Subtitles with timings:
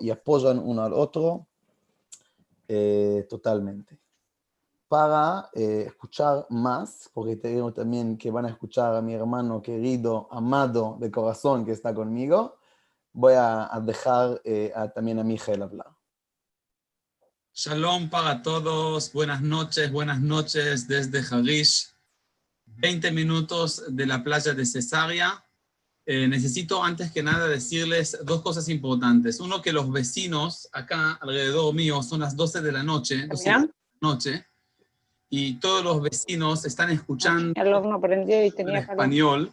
[0.00, 1.46] y apoyan uno al otro
[2.66, 3.98] eh, totalmente.
[4.88, 10.28] Para eh, escuchar más, porque te también que van a escuchar a mi hermano querido,
[10.30, 12.58] amado de corazón que está conmigo,
[13.12, 15.90] voy a, dejar eh, también a Miguel hablar.
[17.52, 21.92] Shalom para todos, buenas noches, buenas noches desde Harish,
[22.66, 25.44] 20 minutos de la playa de Cesárea.
[26.10, 29.40] Eh, necesito antes que nada decirles dos cosas importantes.
[29.40, 33.56] Uno, que los vecinos acá alrededor mío son las 12 de la noche, 12 de
[33.56, 33.68] la
[34.00, 34.46] noche
[35.30, 39.52] y todos los vecinos están escuchando el horno prendió y tenía español.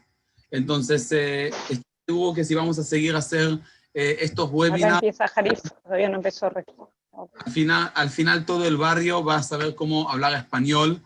[0.49, 3.59] Entonces, eh, estuvo que si vamos a seguir a hacer
[3.93, 5.03] eh, estos webinars.
[5.03, 9.75] empieza Harish, todavía no empezó al final, al final todo el barrio va a saber
[9.75, 11.01] cómo hablar español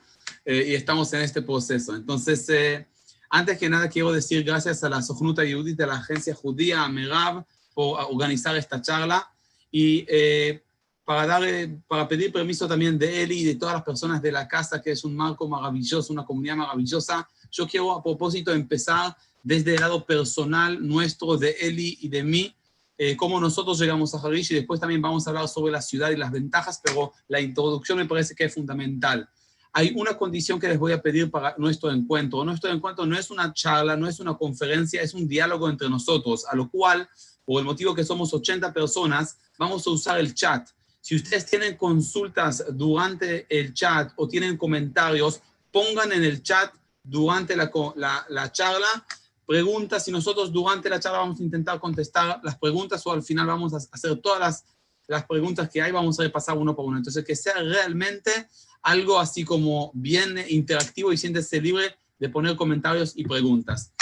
[0.46, 1.96] eh, y estamos en este proceso.
[1.96, 2.88] Entonces, eh,
[3.30, 7.46] antes que nada quiero decir gracias a la Sojnuta Yudit de la agencia judía, Megav,
[7.74, 9.30] por organizar esta charla
[9.72, 10.64] y eh,
[11.04, 11.44] para, dar,
[11.88, 14.92] para pedir permiso también de Eli y de todas las personas de la casa, que
[14.92, 17.28] es un marco maravilloso, una comunidad maravillosa.
[17.52, 22.56] Yo quiero a propósito empezar desde el lado personal nuestro de Eli y de mí,
[22.98, 26.10] eh, cómo nosotros llegamos a Harish y después también vamos a hablar sobre la ciudad
[26.10, 29.30] y las ventajas, pero la introducción me parece que es fundamental.
[29.74, 32.44] Hay una condición que les voy a pedir para nuestro encuentro.
[32.44, 36.46] Nuestro encuentro no es una charla, no es una conferencia, es un diálogo entre nosotros,
[36.48, 37.08] a lo cual,
[37.46, 40.70] por el motivo que somos 80 personas, vamos a usar el chat.
[41.02, 46.74] Si ustedes tienen consultas durante el chat o tienen comentarios, pongan en el chat
[47.04, 49.06] durante la, la, la charla
[49.50, 53.48] preguntas y nosotros durante la charla vamos a intentar contestar las preguntas o al final
[53.48, 54.66] vamos a hacer todas las,
[55.08, 56.98] las preguntas que hay, vamos a repasar uno por uno.
[56.98, 58.48] Entonces, que sea realmente
[58.82, 63.94] algo así como bien interactivo y siéntese libre de poner comentarios y preguntas.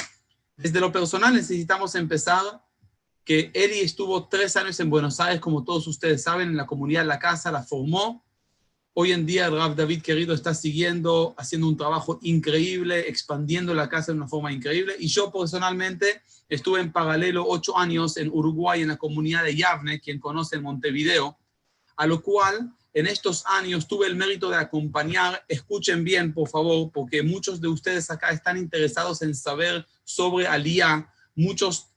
[0.55, 2.41] Desde lo personal necesitamos empezar
[3.23, 7.05] que Eri estuvo tres años en Buenos Aires, como todos ustedes saben, en la comunidad
[7.05, 8.23] La Casa, la formó,
[8.99, 14.11] Hoy en día el David querido está siguiendo, haciendo un trabajo increíble, expandiendo la casa
[14.11, 14.95] de una forma increíble.
[14.97, 19.99] Y yo personalmente estuve en paralelo ocho años en Uruguay, en la comunidad de Yavne,
[19.99, 21.37] quien conoce Montevideo,
[21.95, 25.45] a lo cual en estos años tuve el mérito de acompañar.
[25.47, 31.07] Escuchen bien, por favor, porque muchos de ustedes acá están interesados en saber sobre Alía.
[31.35, 31.89] Muchos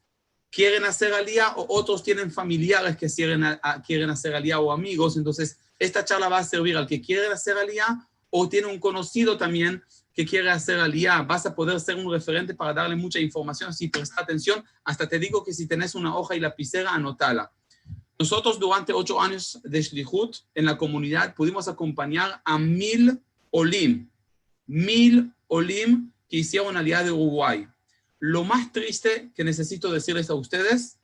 [0.50, 5.16] quieren hacer Alía o otros tienen familiares que quieren, hacer Alía o amigos.
[5.16, 9.38] Entonces, esta charla va a servir al que quiere hacer alía o tiene un conocido
[9.38, 9.82] también
[10.12, 11.22] que quiere hacer alía.
[11.22, 14.62] Vas a poder ser un referente para darle mucha información si presta atención.
[14.84, 17.50] Hasta te digo que si tenés una hoja y lapicera, anotala.
[18.20, 23.18] Nosotros durante ocho años de Shlihut en la comunidad pudimos acompañar a mil
[23.50, 24.10] olim,
[24.66, 27.66] mil olim que hicieron alía de Uruguay.
[28.18, 30.98] Lo más triste que necesito decirles a ustedes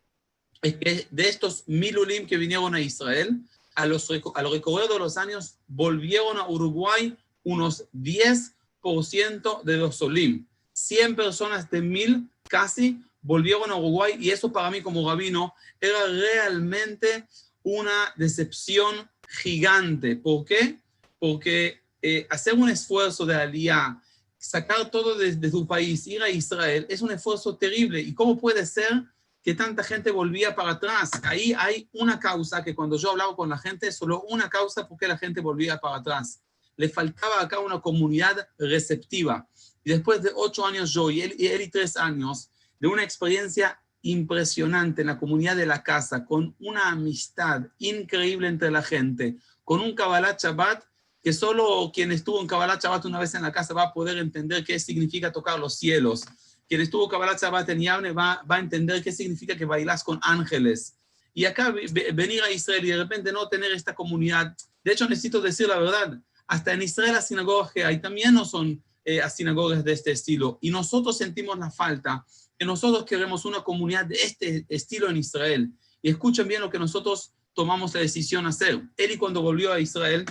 [0.61, 3.41] es que de estos mil olim que vinieron a Israel,
[3.75, 9.97] a, los, a lo recorrido de los años volvieron a Uruguay unos 10% de los
[9.97, 10.47] Solim.
[10.75, 16.07] 100 personas de mil casi volvieron a Uruguay y eso para mí como rabino era
[16.07, 17.27] realmente
[17.63, 20.17] una decepción gigante.
[20.17, 20.79] ¿Por qué?
[21.19, 24.01] Porque eh, hacer un esfuerzo de alía,
[24.39, 28.01] sacar todo desde de su país, ir a Israel, es un esfuerzo terrible.
[28.01, 29.05] ¿Y cómo puede ser
[29.47, 31.09] que tanta gente volvía para atrás.
[31.23, 34.99] Ahí hay una causa que cuando yo hablaba con la gente, solo una causa por
[34.99, 36.43] qué la gente volvía para atrás.
[36.77, 39.49] Le faltaba acá una comunidad receptiva.
[39.85, 42.51] Y después de ocho años yo y, él y tres años
[42.81, 48.71] de una experiencia impresionante en la comunidad de la casa, con una amistad increíble entre
[48.71, 50.85] la gente, con un Kabbalah Shabbat
[51.23, 54.19] que solo quien estuvo en Kabbalah Shabbat una vez en la casa va a poder
[54.19, 56.25] entender qué significa tocar los cielos
[56.69, 60.19] quien estuvo Kabbalah Shabbat en Yavne va, va, a entender qué significa que bailas con
[60.23, 60.97] ángeles.
[61.33, 61.73] Y acá
[62.15, 64.57] venir a Israel y de repente no tener esta comunidad.
[64.83, 68.45] De hecho, necesito decir la verdad, hasta en Israel las sinagogas que hay también no
[68.45, 70.59] son eh, sinagogas de este estilo.
[70.61, 72.25] Y nosotros sentimos la falta,
[72.59, 75.73] que nosotros queremos una comunidad de este estilo en Israel.
[76.03, 78.83] Y escuchen bien lo que nosotros tomamos la decisión hacer.
[78.97, 80.25] Él cuando volvió a Israel,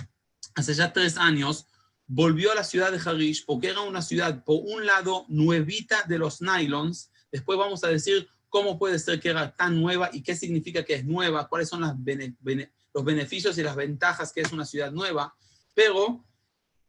[0.54, 1.66] hace ya tres años,
[2.06, 6.18] volvió a la ciudad de Harish porque era una ciudad, por un lado, nuevita de
[6.18, 7.10] los nylons.
[7.30, 10.94] Después vamos a decir cómo puede ser que era tan nueva y qué significa que
[10.94, 15.34] es nueva, cuáles son los beneficios y las ventajas que es una ciudad nueva.
[15.74, 16.24] Pero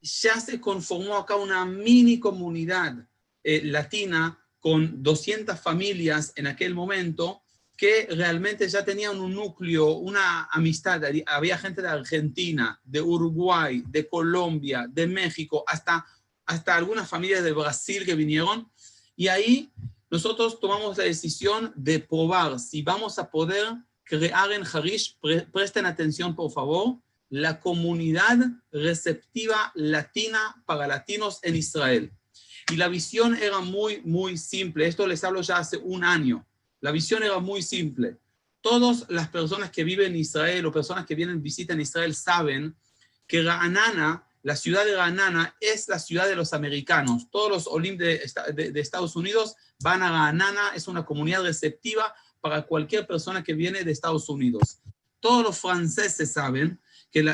[0.01, 2.95] ya se conformó acá una mini comunidad
[3.44, 7.42] eh, latina con 200 familias en aquel momento
[7.77, 11.01] que realmente ya tenían un núcleo, una amistad.
[11.27, 16.04] Había gente de Argentina, de Uruguay, de Colombia, de México, hasta,
[16.45, 18.68] hasta algunas familias de Brasil que vinieron.
[19.15, 19.71] Y ahí
[20.09, 25.18] nosotros tomamos la decisión de probar si vamos a poder crear en Harish,
[25.51, 26.98] presten atención por favor,
[27.30, 28.38] la comunidad
[28.71, 32.12] receptiva latina para latinos en Israel.
[32.71, 34.87] Y la visión era muy, muy simple.
[34.87, 36.45] Esto les hablo ya hace un año.
[36.81, 38.17] La visión era muy simple.
[38.61, 42.75] Todas las personas que viven en Israel o personas que vienen visitan Israel saben
[43.25, 47.29] que Ranana, la ciudad de Ranana, es la ciudad de los americanos.
[47.31, 48.21] Todos los Olim de,
[48.75, 53.91] Estados Unidos van a Ranana, es una comunidad receptiva para cualquier persona que viene de
[53.91, 54.79] Estados Unidos.
[55.19, 56.79] Todos los franceses saben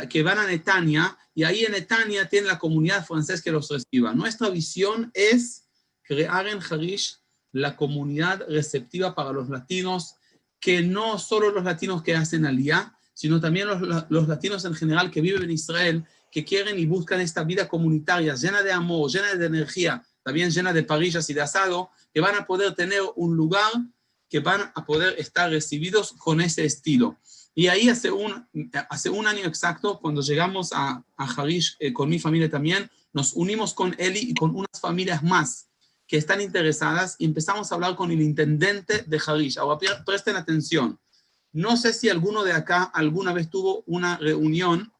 [0.09, 4.13] que, van a Netania y ahí en Netania tienen la comunidad francesa que los reciba.
[4.13, 5.65] Nuestra visión es
[6.03, 7.17] crear en Harish
[7.51, 10.15] la comunidad receptiva para los latinos,
[10.59, 15.11] que no solo los latinos que hacen aliyah, sino también los, los, latinos en general
[15.11, 19.35] que viven en Israel, que quieren y buscan esta vida comunitaria llena de amor, llena
[19.35, 23.35] de energía, también llena de parillas y de asado, que van a poder tener un
[23.35, 23.71] lugar
[24.29, 27.19] que van a poder estar recibidos con ese estilo.
[27.55, 28.47] Y ahí hace un,
[28.89, 33.33] hace un año exacto, cuando llegamos a, a Harish eh, con mi familia también, nos
[33.33, 35.69] unimos con Eli y con unas familias más
[36.07, 39.57] que están interesadas y empezamos a hablar con el intendente de Harish.
[39.57, 40.99] Ahora presten atención.
[41.51, 44.91] No sé si alguno de acá alguna vez tuvo una reunión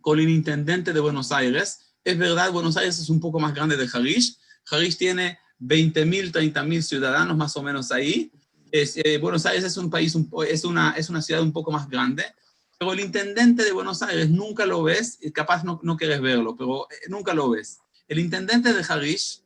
[0.00, 1.94] con el intendente de Buenos Aires.
[2.04, 4.36] Es verdad, Buenos Aires es un poco más grande de Harish.
[4.70, 8.32] Harish tiene 20.000, 30.000 ciudadanos más o menos ahí.
[8.74, 10.16] Eh, Buenos Aires es un país,
[10.48, 12.24] es, una, es una ciudad un poco más grande,
[12.78, 16.90] pero el intendente de Buenos Aires nunca lo ves, capaz no, no quieres verlo, pero
[16.90, 17.80] eh, nunca lo ves.
[18.08, 19.42] El intendente de Harish,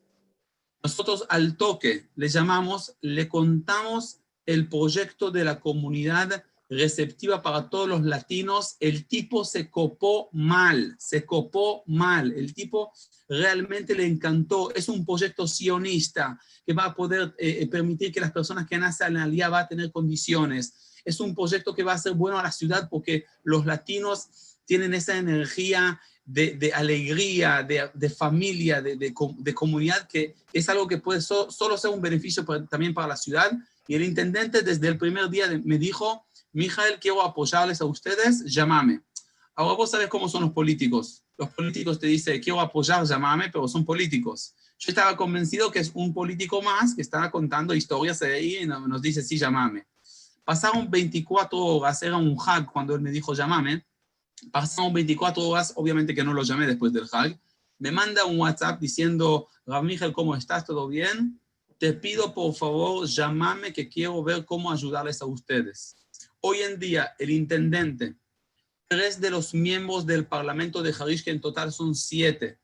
[0.80, 7.88] nosotros al toque le llamamos, le contamos el proyecto de la comunidad receptiva para todos
[7.88, 12.92] los latinos, el tipo se copó mal, se copó mal, el tipo
[13.28, 18.20] realmente le encantó, es un proyecto sionista que va a poder eh, eh, permitir que
[18.20, 20.74] las personas que nacen en la va a tener condiciones,
[21.04, 24.92] es un proyecto que va a ser bueno a la ciudad porque los latinos tienen
[24.92, 31.92] esa energía de, alegría, de, familia, de, comunidad, que es algo que puede solo ser
[31.92, 33.52] un beneficio también para la ciudad.
[33.86, 36.26] Y el intendente desde el primer día me dijo,
[36.56, 39.02] Mijael, quiero apoyarles a ustedes, llámame.
[39.54, 41.22] Ahora vos sabes cómo son los políticos.
[41.36, 44.54] Los políticos te dicen, quiero apoyar, llámame, pero son políticos.
[44.78, 48.66] Yo estaba convencido que es un político más que estaba contando historias de ahí y
[48.66, 49.86] nos dice, sí, llámame.
[50.44, 53.84] Pasaron 24 horas, era un hack cuando él me dijo, llámame.
[54.50, 57.38] Pasaron 24 horas, obviamente que no lo llamé después del hack.
[57.78, 60.64] Me manda un WhatsApp diciendo, Rav ¿cómo estás?
[60.64, 61.38] ¿Todo bien?
[61.76, 65.96] Te pido por favor, llámame que quiero ver cómo ayudarles a ustedes.
[66.40, 68.16] Hoy en día, el intendente,
[68.88, 72.58] tres de los miembros del Parlamento de Harish, que en total son siete,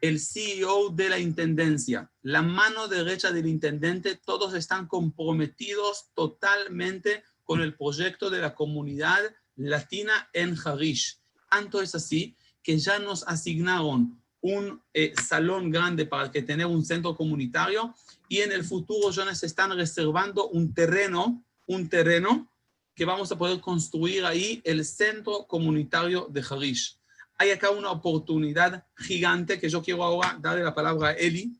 [0.00, 7.60] el CEO de la intendencia, la mano derecha del intendente, todos están comprometidos totalmente con
[7.60, 9.20] el proyecto de la comunidad
[9.56, 11.20] latina en Harish.
[11.50, 16.84] Tanto es así que ya nos asignaron un eh, salón grande para que tener un
[16.84, 17.94] centro comunitario
[18.28, 22.50] y en el futuro ya nos están reservando un terreno, un terreno
[22.94, 26.98] que vamos a poder construir ahí el centro comunitario de Harish.
[27.36, 31.52] Hay acá una oportunidad gigante que yo quiero ahora darle la palabra a Eli,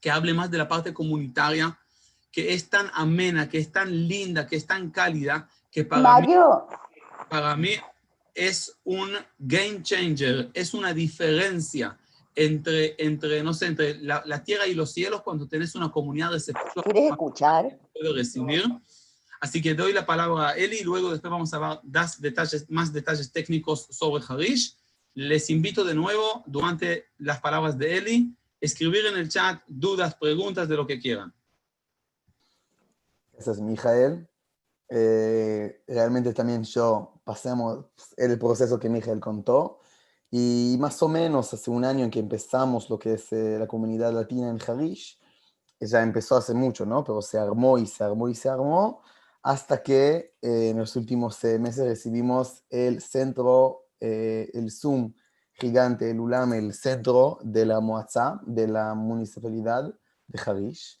[0.00, 1.76] que hable más de la parte comunitaria,
[2.30, 6.34] que es tan amena, que es tan linda, que es tan cálida, que para, mí,
[7.28, 7.70] para mí
[8.34, 11.98] es un game changer, es una diferencia
[12.36, 16.30] entre, entre no sé, entre la, la tierra y los cielos cuando tenés una comunidad
[16.30, 16.82] receptiva.
[16.84, 17.78] ¿Quieres escuchar?
[17.92, 18.64] Puedo recibir.
[19.40, 22.92] Así que doy la palabra a Eli y luego después vamos a dar detalles, más
[22.92, 24.76] detalles técnicos sobre Harish.
[25.14, 30.68] Les invito de nuevo, durante las palabras de Eli, escribir en el chat dudas, preguntas
[30.68, 31.32] de lo que quieran.
[33.38, 34.28] Es Mijael.
[34.90, 39.80] Eh, realmente también yo pasamos el proceso que Mijael contó
[40.30, 43.66] y más o menos hace un año en que empezamos lo que es eh, la
[43.66, 45.18] comunidad latina en Harish,
[45.80, 47.02] ya empezó hace mucho, ¿no?
[47.04, 49.00] Pero se armó y se armó y se armó
[49.42, 55.14] hasta que eh, en los últimos eh, meses recibimos el centro, eh, el Zoom
[55.54, 59.94] gigante, el ULAM, el centro de la Moazá, de la municipalidad
[60.26, 60.98] de Harish,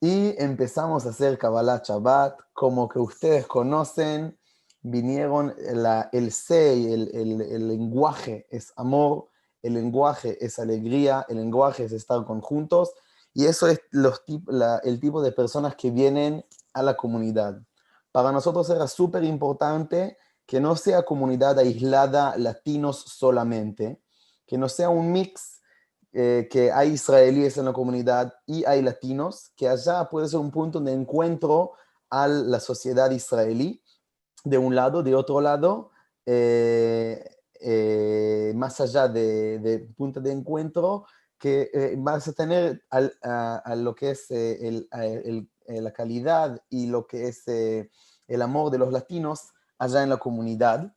[0.00, 4.38] y empezamos a hacer Kabbalah Shabbat, como que ustedes conocen,
[4.80, 9.28] vinieron la, el SEI, el, el, el lenguaje es amor,
[9.62, 12.92] el lenguaje es alegría, el lenguaje es estar conjuntos,
[13.32, 16.44] y eso es los, la, el tipo de personas que vienen
[16.74, 17.62] a la comunidad
[18.12, 24.00] para nosotros era súper importante que no sea comunidad aislada latinos solamente,
[24.46, 25.60] que no sea un mix
[26.12, 30.50] eh, que hay israelíes en la comunidad y hay latinos, que allá puede ser un
[30.50, 31.72] punto de encuentro
[32.10, 33.82] a la sociedad israelí
[34.44, 35.90] de un lado, de otro lado,
[36.26, 37.24] eh,
[37.60, 41.06] eh, más allá de, de punto de encuentro,
[41.38, 45.80] que eh, vas a tener al- a, a lo que es eh, el- el- eh,
[45.80, 47.90] la calidad y lo que es eh,
[48.28, 50.94] el amor de los latinos allá en la comunidad.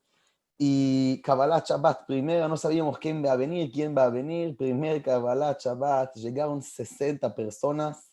[0.58, 4.56] Y Kabbalah Shabbat, primero no sabíamos quién va a venir, quién va a venir.
[4.56, 8.12] Primer Kabbalah Shabbat, llegaron 60 personas,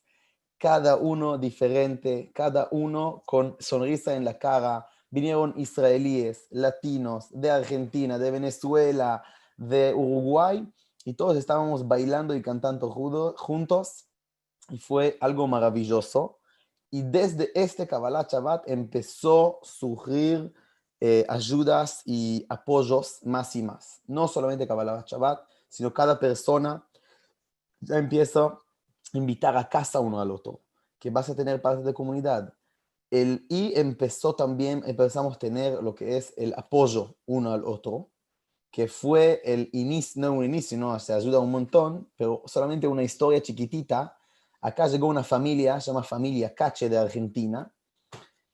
[0.59, 4.89] cada uno diferente, cada uno con sonrisa en la cara.
[5.11, 9.23] Vinieron israelíes, latinos, de Argentina, de Venezuela,
[9.57, 10.67] de Uruguay,
[11.05, 14.07] y todos estábamos bailando y cantando juntos,
[14.69, 16.39] y fue algo maravilloso.
[16.95, 20.53] Y desde este Kabbalah Shabbat empezó a surgir
[21.01, 24.03] eh, ayudas y apoyos más y más.
[24.07, 26.87] No solamente Kabbalah Shabbat, sino cada persona
[27.81, 28.61] ya empieza a
[29.15, 30.61] invitar a casa uno al otro,
[30.99, 32.53] que vas a tener parte de comunidad.
[33.11, 38.11] El, y empezó también, empezamos a tener lo que es el apoyo uno al otro,
[38.71, 43.03] que fue el inicio, no un inicio, no, se ayuda un montón, pero solamente una
[43.03, 44.15] historia chiquitita.
[44.63, 47.71] Acá llegó una familia, se llama familia Cache de Argentina,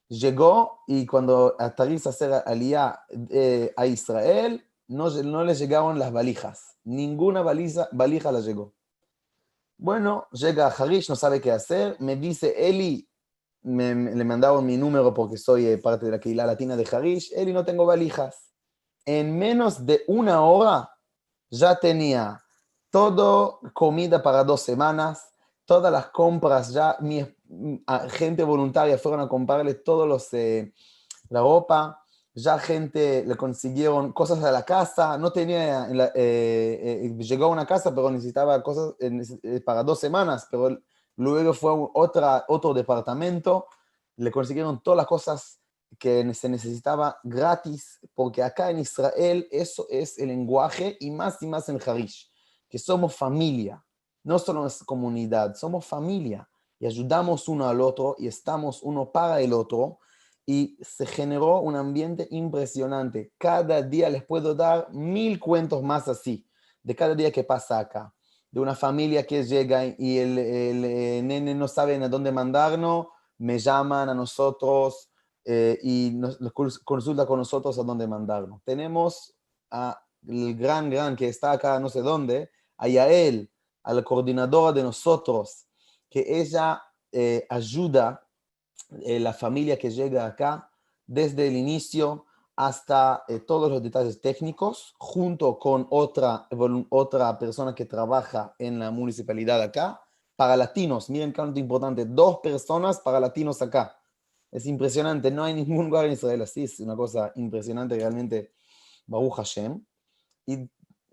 [0.09, 6.11] llegó y cuando aterriza a hacer aliyah eh, a Israel, no, no le llegaron las
[6.11, 6.79] valijas.
[6.85, 8.75] Ninguna valija, valija le llegó.
[9.77, 11.97] Bueno, llega a Harish, no sabe qué hacer.
[12.01, 13.09] Me dice, Eli,
[13.63, 16.89] me- me- le mandaron mi número porque soy eh, parte de la Keilah Latina de
[16.91, 17.33] Harish.
[17.37, 18.51] Eli, no tengo valijas.
[19.05, 20.91] En menos de una hora
[21.51, 22.43] ya tenía
[22.91, 25.29] todo comida para dos semanas,
[25.69, 27.77] todas las compras ya, mi mm,
[28.09, 30.73] gente voluntaria fueron a comprarle todos los, eh,
[31.29, 37.05] la ropa, ya gente le consiguieron cosas a la casa, no tenía, en la- eh,
[37.05, 40.79] eh, llegó a una casa pero necesitaba cosas eh, para dos semanas, pero
[41.17, 43.67] luego fue a otra, otro departamento,
[44.17, 45.61] le consiguieron todas las cosas
[45.99, 51.47] que se necesitaba gratis, porque acá en Israel eso es el lenguaje y más y
[51.47, 52.31] más en Harish,
[52.71, 53.85] que somos familia,
[54.29, 56.47] no solo es comunidad, somos familia
[56.79, 60.01] y ayudamos uno al otro y estamos uno para el otro
[60.45, 63.33] y se generó un ambiente impresionante.
[63.39, 66.47] Cada día les puedo dar mil cuentos más así,
[66.83, 68.15] de cada día que pasa acá,
[68.51, 73.07] de una familia que llega y el, el, eh, nene no saben a dónde mandarnos,
[73.39, 75.11] me llaman a nosotros
[75.47, 78.61] eh, y nos, nos cons- consulta con nosotros a dónde mandarnos.
[78.63, 79.35] Tenemos
[79.71, 83.51] a el gran, gran que está acá no sé dónde, a Yael,
[83.89, 85.67] a la coordinadora de nosotros,
[86.11, 88.23] que ella eh, ayuda
[89.03, 90.71] eh, la familia que llega acá
[91.07, 96.47] desde el inicio hasta eh, todos los detalles técnicos, junto con otra,
[96.91, 100.03] otra persona que trabaja en la municipalidad acá,
[100.37, 101.09] para latinos.
[101.09, 103.99] Miren cuánto importante, dos personas para latinos acá.
[104.51, 108.53] Es impresionante, no hay ningún lugar en Israel así, es una cosa impresionante realmente,
[109.07, 109.83] Baruch Hashem.
[110.45, 110.69] Y,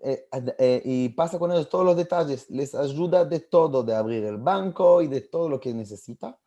[0.05, 0.27] eh,
[0.59, 4.37] eh, y pasa con ellos todos los detalles, les ayuda de todo, de abrir el
[4.37, 6.39] banco y de todo lo que necesita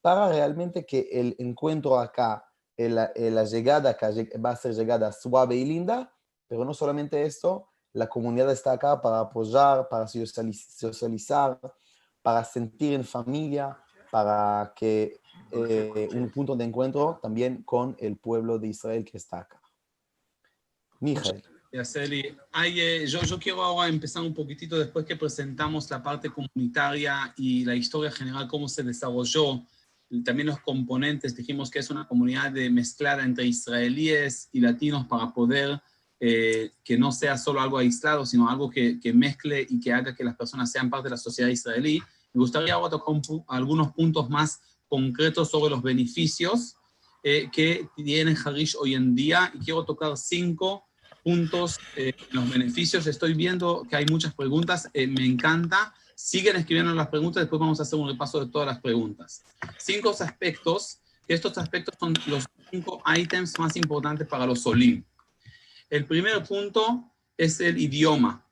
[0.00, 2.44] para realmente que el encuentro acá,
[2.76, 4.10] el- el- la llegada acá
[4.44, 6.12] va a ser llegada suave y linda,
[6.48, 11.60] pero no solamente eso, la comunidad está acá para apoyar, para sociali- socializar,
[12.22, 13.76] para sentir en familia,
[14.10, 15.20] para que
[15.54, 19.60] eh, un punto de encuentro también con el pueblo de Israel que está acá.
[21.00, 21.42] Mijael.
[21.74, 22.36] Gracias, Eli.
[22.52, 27.32] Hay, eh, yo, yo quiero ahora empezar un poquitito después que presentamos la parte comunitaria
[27.34, 29.64] y la historia general, cómo se desarrolló,
[30.22, 31.34] también los componentes.
[31.34, 35.80] Dijimos que es una comunidad de mezclada entre israelíes y latinos para poder
[36.20, 40.14] eh, que no sea solo algo aislado, sino algo que, que mezcle y que haga
[40.14, 42.02] que las personas sean parte de la sociedad israelí.
[42.34, 46.76] Me gustaría ahora tocar pu- algunos puntos más concretos sobre los beneficios
[47.22, 50.84] eh, que tiene Harish hoy en día y quiero tocar cinco
[51.22, 53.06] puntos, eh, los beneficios.
[53.06, 55.94] Estoy viendo que hay muchas preguntas, eh, me encanta.
[56.14, 59.42] Siguen escribiendo las preguntas, después vamos a hacer un repaso de todas las preguntas.
[59.78, 65.04] Cinco aspectos, estos aspectos son los cinco ítems más importantes para los Olim.
[65.88, 68.46] El primer punto es el idioma.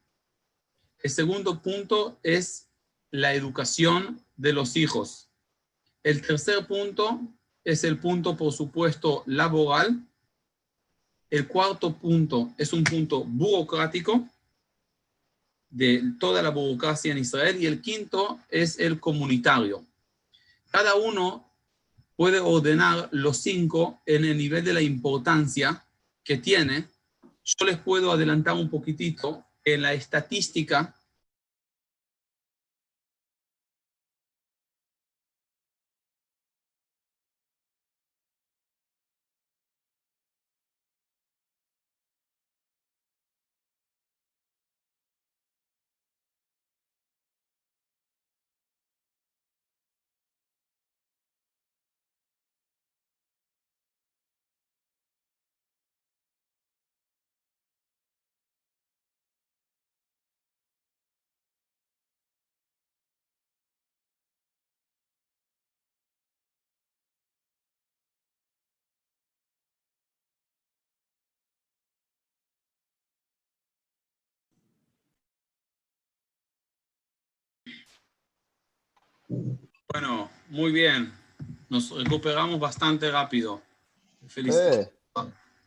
[1.03, 2.69] El segundo punto es
[3.11, 5.31] la educación de los hijos.
[6.03, 7.21] El tercer punto
[7.65, 10.07] es el punto, por supuesto, laboral.
[11.31, 14.29] El cuarto punto es un punto burocrático
[15.71, 17.63] de toda la burocracia en Israel.
[17.63, 19.85] Y el quinto es el comunitario.
[20.71, 21.49] Cada uno
[22.17, 25.85] puede ordenar los cinco en el nivel de la importancia
[26.25, 26.89] que tiene.
[27.45, 30.95] Yo les puedo adelantar un poquitito en la estadística
[80.01, 81.13] Bueno, muy bien.
[81.69, 83.61] Nos recuperamos bastante rápido.
[84.29, 84.55] Feliz.
[84.57, 84.91] Eh,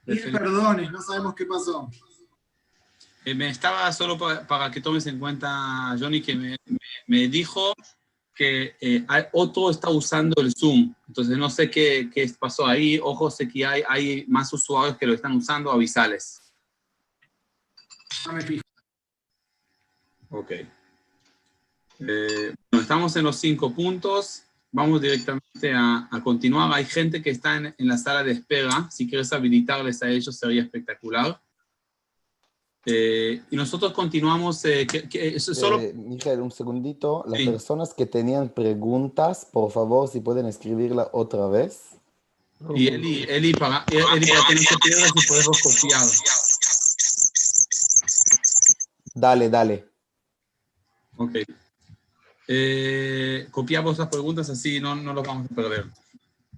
[0.07, 1.87] Mil perdones, no sabemos qué pasó.
[3.25, 7.27] Eh, me estaba solo pa- para, que tomes en cuenta, Johnny, que me, me- me
[7.27, 7.73] dijo
[8.33, 10.95] que eh, hay- otro está usando el Zoom.
[11.07, 12.99] Entonces no sé qué, qué pasó ahí.
[13.03, 16.51] Ojo, sé que hay, hay más usuarios que lo están usando, avisales.
[18.25, 18.63] No me fijo.
[20.31, 20.51] Ok.
[22.07, 24.43] Eh, estamos en los cinco puntos.
[24.71, 26.71] Vamos directamente a, a continuar.
[26.73, 28.89] Hay gente que está en, en la sala de espera.
[28.91, 31.39] Si quieres habilitarles a ellos, sería espectacular.
[32.85, 34.65] Eh, y nosotros continuamos.
[34.65, 37.23] eh, que- que- eso- solo, eh, Miguel, un segundito.
[37.27, 37.45] Las Sí.
[37.45, 41.89] personas que tenían preguntas, por favor, si pueden escribirla otra vez.
[42.75, 46.01] y Eli, Eli, para, Eli, para que no se pierda, si podemos copiar.
[49.15, 49.85] Dale, dale.
[51.17, 51.35] Ok.
[52.47, 55.85] Eh, copiamos las preguntas así no, no los vamos a perder.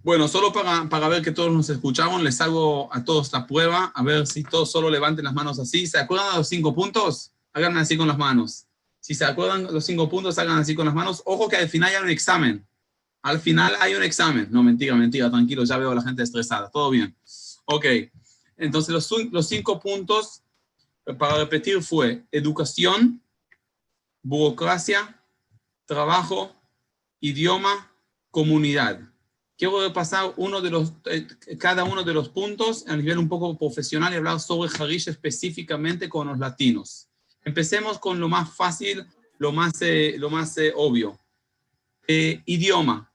[0.04, 3.92] Bueno, solo para, para ver que todos nos escuchamos, les hago a todos la prueba,
[3.96, 5.88] a ver si todos solo levanten las manos así.
[5.88, 7.32] ¿Se acuerdan de los cinco puntos?
[7.54, 8.65] Hagan así con las manos.
[9.00, 11.24] Si se acuerdan los cinco puntos, hagan así con las manos.
[11.25, 12.65] Ojo que al final hay un examen.
[13.24, 14.48] Al final hay un examen.
[14.51, 16.70] No, mentira, mentira, tranquilo, ya veo a la gente estresada.
[16.70, 17.15] Todo bien.
[17.65, 17.86] Ok.
[18.58, 20.44] Entonces, los, los cinco puntos,
[21.18, 23.22] para repetir, fue educación,
[24.22, 25.20] burocracia,
[25.86, 26.56] trabajo,
[27.20, 27.92] idioma,
[28.32, 29.00] comunidad.
[29.58, 31.26] Quiero repasar uno de los, eh,
[31.58, 36.10] cada uno de los puntos a nivel un poco profesional y hablar sobre Harish específicamente
[36.10, 37.08] con los latinos.
[37.44, 39.06] Empecemos con lo más fácil,
[39.38, 41.20] lo más, eh, lo más eh, obvio.
[42.08, 43.12] Idioma.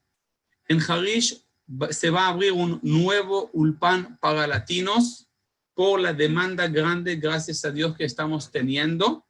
[0.67, 1.45] En Harish
[1.91, 5.29] se va a abrir un nuevo ulpan para latinos
[5.75, 9.27] por la demanda grande, gracias a Dios, que estamos teniendo.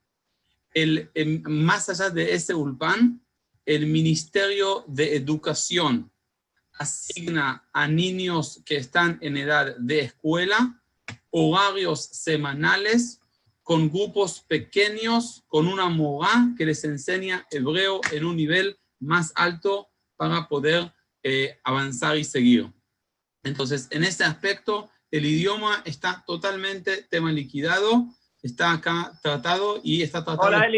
[0.72, 3.20] El, em, más allá de ese ulpan,
[3.70, 6.10] el Ministerio de Educación
[6.72, 10.82] asigna a niños que están en edad de escuela
[11.30, 13.20] horarios semanales
[13.62, 19.88] con grupos pequeños, con una mogá que les enseña hebreo en un nivel más alto
[20.16, 22.68] para poder eh, avanzar y seguir.
[23.44, 28.08] Entonces, en este aspecto, el idioma está totalmente tema liquidado,
[28.42, 30.68] está acá tratado y está tratado Hola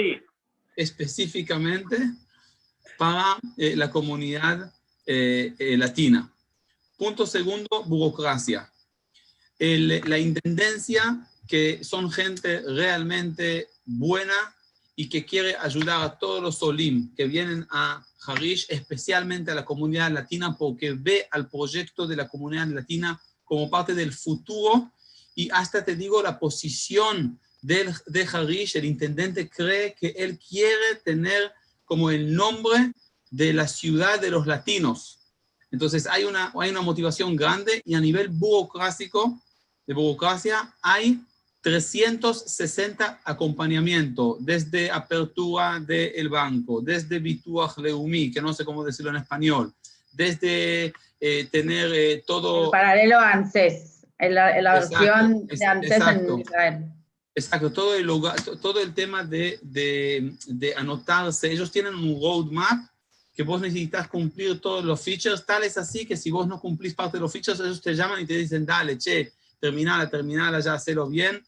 [0.77, 1.97] específicamente
[3.03, 4.73] para eh, la comunidad
[5.05, 6.33] eh, eh, latina.
[6.97, 8.71] Punto segundo, burocracia.
[9.59, 11.03] El- la intendencia,
[11.49, 14.39] que son gente realmente buena
[14.95, 19.65] y que quiere ayudar a todos los Olim que vienen a Harish, especialmente a la
[19.65, 24.93] comunidad latina, porque ve al proyecto de la comunidad latina como parte del futuro
[25.35, 30.95] y hasta te digo la posición del, de Harish, el intendente cree que él quiere
[31.05, 31.53] tener
[31.93, 32.95] como el nombre
[33.31, 35.19] de la ciudad de los latinos.
[35.71, 39.39] Entonces hay una, hay una motivación grande y a nivel burocrático,
[39.87, 41.21] de burocracia, hay
[41.61, 49.19] 360 acompañamiento desde apertura del banco, desde Bituach Leumi, que no sé cómo decirlo en
[49.19, 49.75] español,
[50.13, 52.65] desde eh, tener eh, todo...
[52.65, 56.35] El paralelo a ANSES, en la, en la Exacto, versión de ANSES exacto.
[56.37, 56.93] en Israel.
[57.35, 61.51] Exacto, todo el, lugar- to- todo el tema de, de, de anotarse.
[61.51, 62.89] Ellos tienen un roadmap
[63.35, 67.17] que vos necesitas cumplir todos los features, tales así que si vos no cumplís parte
[67.17, 71.09] de los features, ellos te llaman y te dicen, dale, che, terminala, terminala, ya, hacelo
[71.09, 71.43] bien.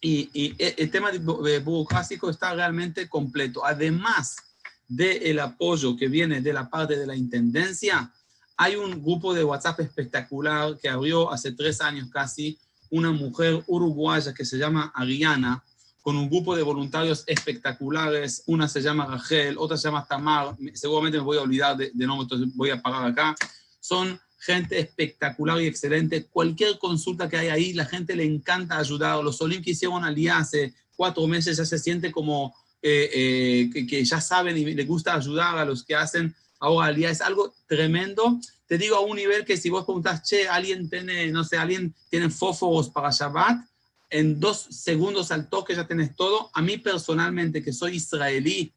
[0.00, 3.64] Y, y e- el tema de de burocrático está realmente completo.
[3.64, 4.34] Además
[4.88, 8.12] del apoyo que viene de la parte de la intendencia,
[8.56, 12.58] hay un grupo de WhatsApp espectacular que abrió hace tres años casi,
[12.90, 15.62] una mujer uruguaya que se llama Ariana,
[16.02, 18.44] con un grupo de voluntarios espectaculares.
[18.46, 20.56] Una se llama Rachel, otra se llama Tamar.
[20.74, 23.34] Seguramente me voy a olvidar de, de nombre, entonces voy a parar acá.
[23.80, 26.26] Son gente espectacular y excelente.
[26.26, 29.22] Cualquier consulta que hay ahí, la gente le encanta ayudar.
[29.22, 33.86] Los Olim que hicieron al día hace cuatro meses ya se siente como eh, eh,
[33.86, 37.10] que, ya saben y les gusta ayudar a los que hacen ahora al día.
[37.10, 38.38] Es algo tremendo.
[38.66, 41.94] Te digo a un nivel que si vos preguntas, che, alguien tiene, no sé, alguien
[42.10, 43.64] tiene fósforos para Shabbat,
[44.10, 46.50] en dos segundos al toque ya tenés todo.
[46.52, 48.72] A mí personalmente, que soy israelí,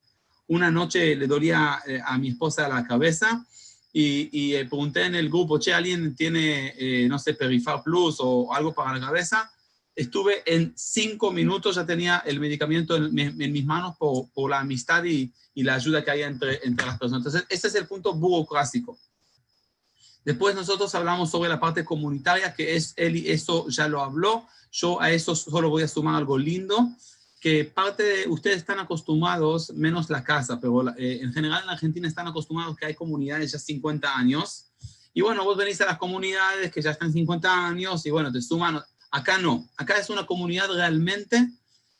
[0.47, 3.45] una noche le dolía eh, a mi esposa la cabeza
[3.93, 8.17] y, y, eh, pregunté en el grupo, che, ¿alguien tiene, eh, no sé, Perifar Plus
[8.19, 9.51] o algo para la cabeza?
[9.95, 14.59] Estuve en cinco minutos, ya tenía el medicamento en, en mis manos por, por la
[14.59, 17.25] amistad y, y la ayuda que hay entre, entre las personas.
[17.25, 18.97] Entonces, ese es el punto burocrático.
[20.25, 24.47] Después nosotros hablamos sobre la parte comunitaria, que es él y eso ya lo habló.
[24.71, 26.89] Yo a eso solo voy a sumar algo lindo.
[27.39, 32.05] que parte de ustedes están acostumbrados, menos la casa, pero eh, en general en Argentina
[32.05, 34.65] están acostumbrados que hay comunidades ya 50 años.
[35.13, 38.41] Y bueno, vos venís a las comunidades que ya están 50 años y bueno, te
[38.41, 38.81] suman.
[39.11, 41.49] Acá no, acá es una comunidad realmente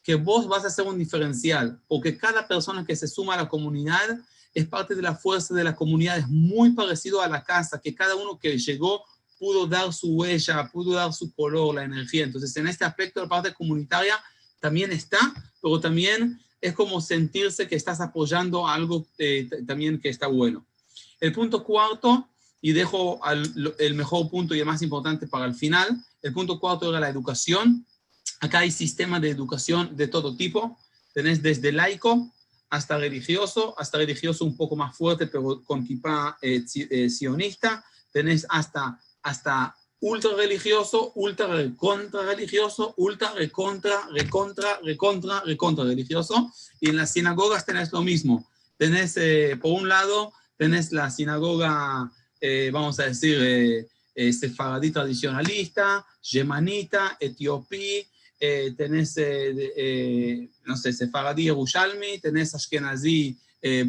[0.04, 3.48] que vos vas a hacer un diferencial, porque cada persona que se suma a la
[3.50, 4.20] comunidad
[4.54, 7.96] es parte de la fuerza de la comunidad, es muy parecido a la casa, que
[7.96, 9.04] cada uno que llegó
[9.38, 12.26] pudo dar su huella, pudo dar su color, la energía.
[12.26, 14.16] Entonces, en este aspecto, la parte comunitaria
[14.60, 15.20] también está,
[15.62, 20.66] pero también es como sentirse que estás apoyando algo eh, también que está bueno.
[21.22, 22.28] El punto cuarto,
[22.62, 23.22] y dejo
[23.80, 27.10] el mejor punto y el más importante para el final, el punto cuarto era la
[27.10, 27.86] educación.
[28.42, 30.78] Acá hay sistemas de educación de todo tipo.
[31.14, 32.34] Tenés desde laico
[32.70, 37.84] hasta religioso, hasta religioso un poco más fuerte, pero con kippah eh, eh, sionista.
[38.12, 46.52] Tenés hasta, hasta ultra religioso, ultra recontra religioso, ultra recontra, recontra, recontra, recontra religioso.
[46.80, 48.48] Y en las sinagogas tenés lo mismo.
[48.78, 52.12] Tenés, eh, por un lado, tenés la sinagoga,
[52.72, 58.08] vamos a decir, sefaradí tradicionalista, yemanita, etiopí,
[58.42, 63.38] eh, tenés, eh, eh, no sé, Sefaradí Yerushalmi, tenés Ashkenazi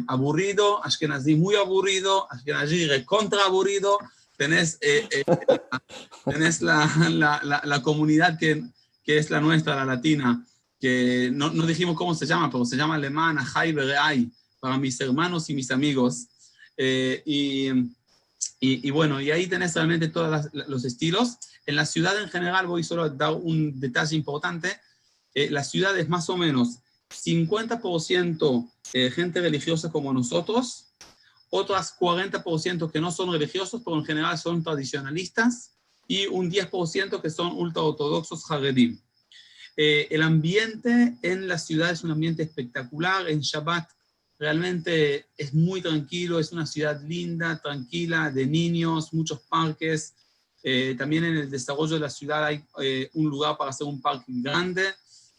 [0.07, 3.97] aburrido, Ashkenazi muy aburrido, Ashkenazi recontra aburrido,
[4.35, 4.77] tenés,
[6.25, 8.61] tenés la, la, la, comunidad que,
[9.05, 10.45] que, es la nuestra, la latina,
[10.81, 13.73] que no, no, dijimos cómo se llama, pero se llama alemana, Jai
[14.59, 16.27] para mis hermanos y mis amigos.
[16.77, 21.37] y, y, y, bueno, y ahí tenés realmente todos los estilos.
[21.65, 24.79] En la ciudad en general, voy solo a dar un detalle importante,
[25.33, 30.93] eh, la ciudad es más o menos 50% eh, gente religiosa como nosotros,
[31.49, 35.71] otras 40% que no son religiosos, pero en general son tradicionalistas,
[36.07, 38.99] y un 10% que son ultraortodoxos jaredim.
[39.77, 43.29] Eh, el ambiente en la ciudad es un ambiente espectacular.
[43.29, 43.89] En Shabbat
[44.37, 50.15] realmente es muy tranquilo, es una ciudad linda, tranquila, de niños, muchos parques,
[50.63, 54.01] eh, también en el desarrollo de la ciudad hay eh, un lugar para hacer un
[54.01, 54.83] parque grande.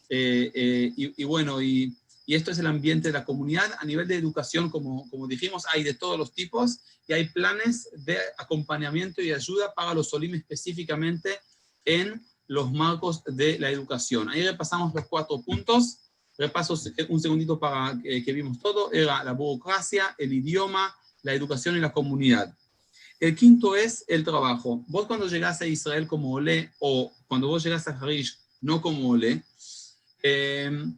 [0.09, 3.71] Eh, y, bueno, y, y, esto es el ambiente de la comunidad.
[3.79, 7.89] A nivel de educación, como, como dijimos, hay de todos los tipos y hay planes
[8.05, 11.39] de acompañamiento y ayuda para los Solim específicamente
[11.85, 14.29] en los marcos de la educación.
[14.29, 15.99] Ahí repasamos los cuatro puntos.
[16.37, 16.75] Repaso
[17.09, 18.91] un segundito para que vimos todo.
[18.91, 22.55] Era la burocracia, el idioma, la educación y la comunidad.
[23.23, 24.83] El quinto es el trabajo.
[24.89, 29.11] Vos cuando llegás a Israel como Olé o cuando vos llegás a Harish no como
[29.11, 29.41] Olé,
[30.21, 30.93] em,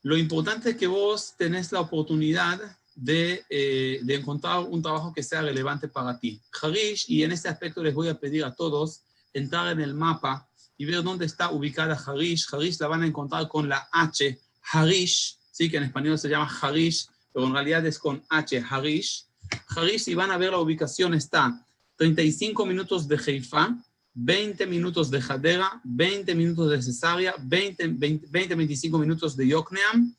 [0.00, 2.58] lo importante es que vos tenés la oportunidad
[2.94, 6.40] de, eh, de, encontrar un trabajo que sea relevante para ti.
[6.62, 9.02] Harish, y en este aspecto les voy a pedir a todos
[9.34, 12.46] entrar en el mapa y ver dónde está ubicada Harish.
[12.50, 14.40] Harish la van a encontrar con la H,
[14.72, 15.70] Harish, ¿sí?
[15.70, 19.26] que en español se llama Harish, pero en realidad es con H, Harish.
[19.68, 23.76] Harish, si van a ver la ubicación, está 35 minutos de Haifa,
[24.14, 30.16] 20 minutos de Hadera, 20 minutos de Cesárea, 20, 20, 25 minutos de Yokneam.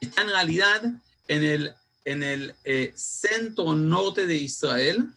[0.00, 0.82] Está en realidad
[1.28, 5.08] en el, en el eh, centro norte de Israel,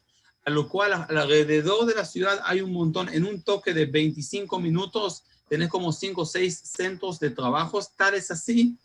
[0.46, 4.60] a lo cual alrededor de la ciudad hay un montón, en un toque de 25
[4.60, 8.78] minutos, tenés como 5 o 6 centros de trabajos, tal es así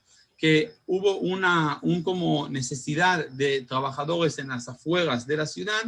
[0.42, 5.81] que hubo una un como necesidad de trabajadores en las afueras de la ciudad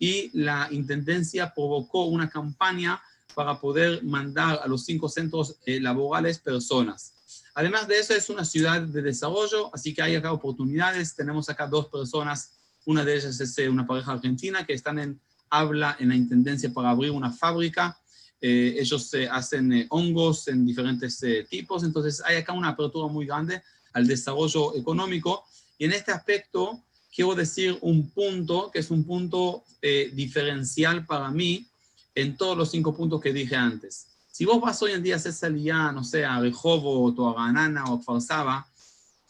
[0.00, 3.00] y la intendencia provocó una campaña
[3.36, 7.12] para poder mandar a los cinco centros eh, laborales personas.
[7.54, 11.14] Además de eso, es una ciudad de desarrollo, así que hay acá oportunidades.
[11.14, 12.50] Tenemos acá dos personas,
[12.86, 15.20] una de ellas es eh, una pareja argentina que están en
[15.50, 17.96] habla en la intendencia para abrir una fábrica.
[18.40, 24.06] Eh, ellos hacen hongos en diferentes tipos, entonces hay acá una apertura muy grande al
[24.06, 25.44] desarrollo económico.
[25.78, 31.30] Y en este aspecto quiero decir un punto que es un punto eh, diferencial para
[31.30, 31.66] mí
[32.14, 34.06] en todos los cinco puntos que dije antes.
[34.30, 37.84] Si vos vas hoy en día a Cesalía, no sé, a Rehoboth o a Ganana
[37.84, 38.66] o a Farsaba,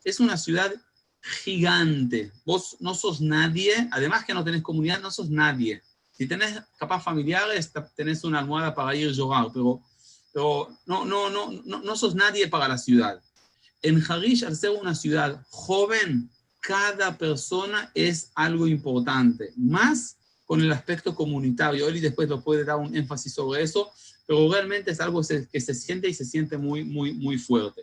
[0.04, 0.72] es una ciudad
[1.20, 2.32] gigante.
[2.44, 5.82] Vos no sos nadie, además que no tenés comunidad, no sos nadie.
[6.10, 9.80] Si tenés capaz familiares, tenés una almohada para ir a llorar, pero,
[10.32, 13.22] pero no, no, no, no, no sos nadie para la ciudad.
[13.82, 20.72] En Harish, al ser una ciudad joven, cada persona es algo importante, más con el
[20.72, 21.88] aspecto comunitario.
[21.90, 23.90] Y después lo puede dar un énfasis sobre eso,
[24.26, 27.82] pero realmente es algo que se siente y se siente muy, muy, muy fuerte.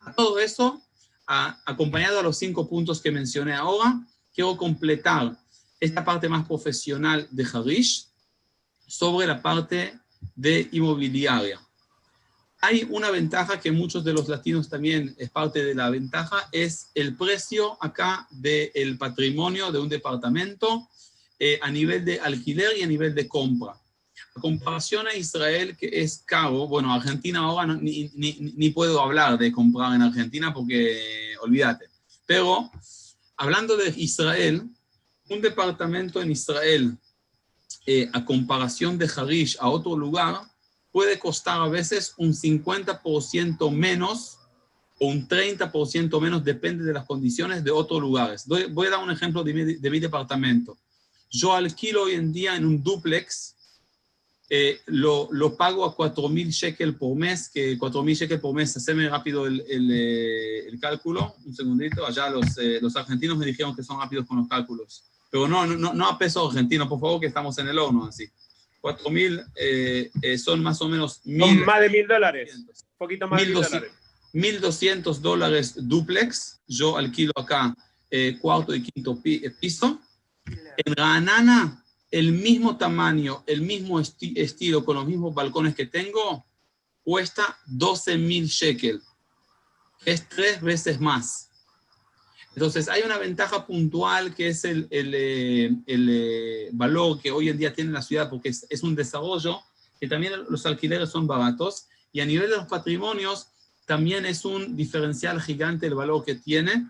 [0.00, 0.82] A todo eso,
[1.26, 5.38] acompañado a los cinco puntos que mencioné ahora, quiero completar
[5.80, 8.08] esta parte más profesional de Harish
[8.86, 9.98] sobre la parte
[10.34, 11.60] de inmobiliaria.
[12.60, 16.90] Hay una ventaja que muchos de los latinos también es parte de la ventaja, es
[16.94, 20.88] el precio acá del patrimonio de un departamento
[21.38, 23.74] eh, a nivel de alquiler y a nivel de compra.
[24.34, 29.52] A comparación a Israel, que es caro, bueno, Argentina ahora no- ni, puedo hablar de
[29.52, 31.86] comprar en Argentina porque olvídate.
[32.26, 32.68] Pero
[33.36, 34.68] hablando de Israel,
[35.30, 36.96] un departamento en Israel,
[37.86, 40.40] eh, a comparación de Harish a otro lugar,
[40.98, 44.40] puede costar a veces un 50% menos
[44.98, 48.48] o un 30% menos, depende de las condiciones de otros lugares.
[48.48, 50.76] Voy a dar un ejemplo de mi, de mi departamento.
[51.30, 53.54] Yo alquilo hoy en día en un duplex,
[54.50, 59.08] eh, lo, lo pago a 4.000 shekel por mes, que 4.000 shekel por mes, haceme
[59.08, 63.76] rápido el, el, eh, el cálculo, un segundito, allá los, eh, los argentinos me dijeron
[63.76, 67.20] que son rápidos con los cálculos, pero no, no, no a peso argentino, por favor,
[67.20, 68.28] que estamos en el horno así.
[68.82, 71.64] 4.000 eh, eh, son más o menos Son 1.000.
[71.64, 72.54] más de mil dólares.
[72.56, 73.80] Un poquito más de mil 1200.
[73.80, 73.98] dólares.
[74.34, 77.74] 1.200 dólares duplex, yo alquilo acá
[78.10, 80.00] eh, cuarto y quinto eh, piso.
[80.46, 86.46] En Ranana, el mismo tamaño, el mismo esti- estilo, con los mismos balcones que tengo,
[87.02, 89.02] cuesta 12.000 shekel.
[90.04, 91.47] Es tres veces más.
[92.54, 97.48] Entonces, hay una ventaja puntual que es el, el, eh, el, eh, valor que hoy
[97.48, 99.60] en día tiene la ciudad, porque es, es un desarrollo,
[100.00, 103.48] que también los alquileres son baratos, y a nivel de los patrimonios,
[103.86, 106.88] también es un diferencial gigante el valor que tiene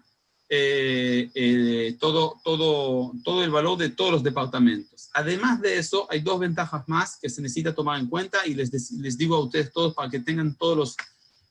[0.51, 5.11] eh, eh, todo, todo, todo el valor de todos los departamentos.
[5.13, 8.91] Además de eso, hay dos ventajas más que se necesita tomar en cuenta y les,
[8.93, 10.97] les digo a ustedes todos para que tengan todos los,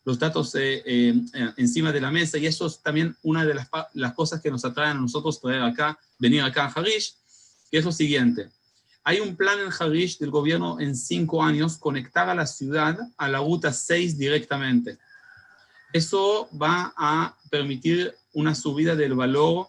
[0.08, 3.54] los datos eh, eh, eh, encima de la mesa y eso es también una de
[3.54, 7.14] las, las cosas que nos atraen a nosotros traer acá, venir acá a Harish,
[7.70, 8.50] que es lo siguiente.
[9.04, 13.28] Hay un plan en Harish del gobierno en cinco años conectar a la ciudad a
[13.28, 14.98] la ruta 6 directamente.
[15.92, 19.68] Eso va a permitir una subida del valor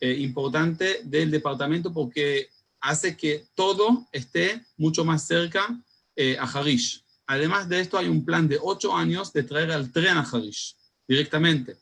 [0.00, 2.50] eh, importante del departamento porque
[2.82, 5.66] hace que todo esté mucho más cerca
[6.14, 7.07] eh, a Harish.
[7.28, 10.74] Además de esto, hay un plan de ocho años de traer al tren a Harish
[11.06, 11.76] directamente.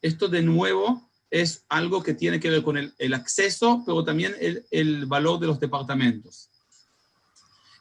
[0.00, 4.64] Esto de nuevo es algo que tiene que ver con el, acceso, pero también el,
[4.70, 6.50] el valor de los departamentos.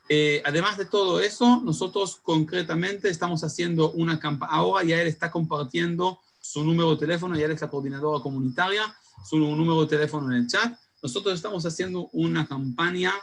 [0.09, 4.51] Eh, además de todo eso, nosotros concretamente estamos haciendo una campaña.
[4.51, 8.93] Ahora ya él está compartiendo su número de teléfono, ya él es la coordinadora comunitaria,
[9.29, 10.75] su número de teléfono en el chat.
[11.03, 13.13] Nosotros estamos haciendo una campaña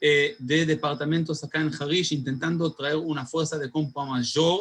[0.00, 4.60] eh, de departamentos acá en Harish, intentando traer una fuerza de compra mayor.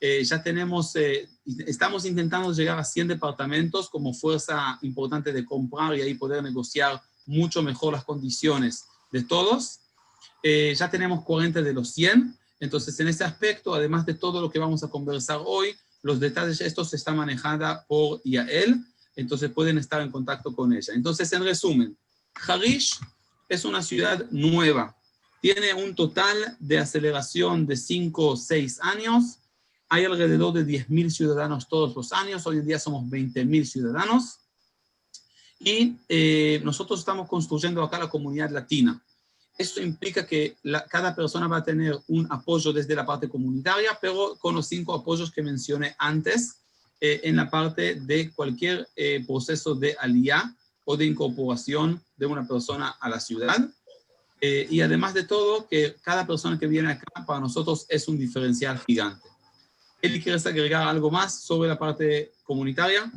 [0.00, 1.28] Eh, ya tenemos, eh,
[1.66, 7.00] estamos intentando llegar a 100 departamentos como fuerza importante de comprar y ahí poder negociar
[7.26, 9.80] mucho mejor las condiciones de todos.
[10.42, 14.58] Ya tenemos 40 de los 100, entonces en ese aspecto, además de todo lo que
[14.58, 18.82] vamos a conversar hoy, los detalles estos está manejada por Yael,
[19.16, 20.94] entonces pueden estar en contacto con ella.
[20.94, 21.96] Entonces, en resumen,
[22.46, 22.98] Harish
[23.50, 24.96] es una ciudad nueva,
[25.42, 29.40] tiene un total de aceleración de 5 o 6 años,
[29.88, 34.38] hay alrededor de 10.000 ciudadanos todos los años, hoy en día somos 20.000 ciudadanos,
[35.58, 39.02] y eh, nosotros estamos construyendo acá la comunidad latina.
[39.58, 40.56] Esto implica que
[40.88, 44.94] cada persona va a tener un apoyo desde la parte comunitaria, pero con los cinco
[44.94, 46.60] apoyos que mencioné antes,
[47.00, 52.46] eh, en la parte de cualquier eh, proceso de aliyah o de incorporación de una
[52.46, 53.56] persona a la ciudad.
[54.40, 58.18] Eh, y además de todo, que cada persona que viene acá para nosotros es un
[58.18, 59.28] diferencial gigante.
[60.00, 63.12] Eli, ¿quieres agregar algo más sobre la parte comunitaria?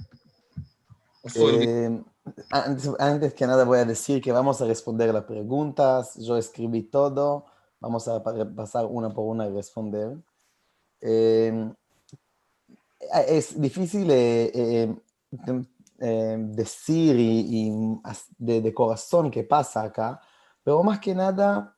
[1.21, 2.04] ¿O sobre- Eh,
[2.52, 6.15] antes, antes que nada voy a decir que vamos a responder las preguntas.
[6.17, 7.45] Yo escribí todo.
[7.80, 10.17] Vamos a pa- pasar una por una y responder.
[10.99, 11.71] Eh,
[13.28, 14.93] es difícil eh,
[16.03, 17.72] eh, de- eh, decir y, y
[18.05, 20.20] as- de, de corazón qué pasa acá,
[20.64, 21.74] pero más que nada,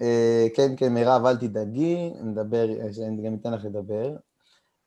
[0.00, 2.66] אה, כן, כן, מירב, אל תדאגי, נדבר,
[3.06, 4.16] אני גם אתן לך לדבר.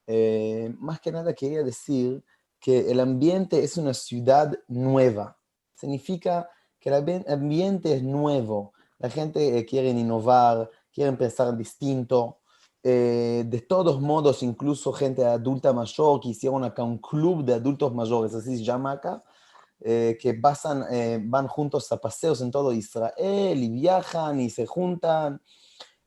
[0.10, 2.24] אה, más que nada quería decir
[2.60, 5.38] que el ambiente es una ciudad nueva.
[5.76, 8.74] Significa que el ambi- ambiente es nuevo.
[9.00, 12.37] La gente eh, quiere innovar, quieren pensar distinto.
[12.83, 17.93] Eh, de todos modos, incluso gente adulta mayor que hicieron acá un club de adultos
[17.95, 19.23] mayores, así se llama acá,
[19.81, 24.67] eh, que pasan, eh, van juntos a paseos en todo Israel y viajan y se
[24.67, 25.41] juntan.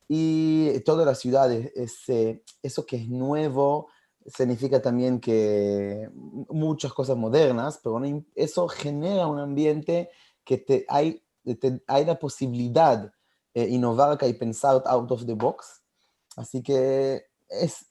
[0.08, 3.88] Y toda la ciudad, es, es, eh, eso que es nuevo,
[4.26, 6.10] significa también que
[6.50, 8.02] muchas cosas modernas, pero
[8.36, 10.10] eso genera un ambiente
[10.44, 11.24] que te, hay,
[11.60, 13.12] te- hay la posibilidad
[13.54, 15.81] de innovar acá y pensar out of the box.
[16.36, 17.86] Así que es,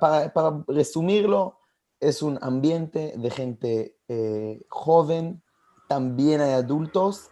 [0.00, 1.58] para, para resumirlo,
[2.00, 5.42] es un ambiente de gente eh, joven,
[5.88, 7.30] también hay adultos,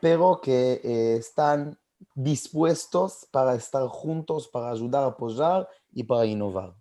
[0.00, 1.78] pero que eh, están
[2.14, 6.74] dispuestos para estar juntos, para ayudar, apoyar y para innovar.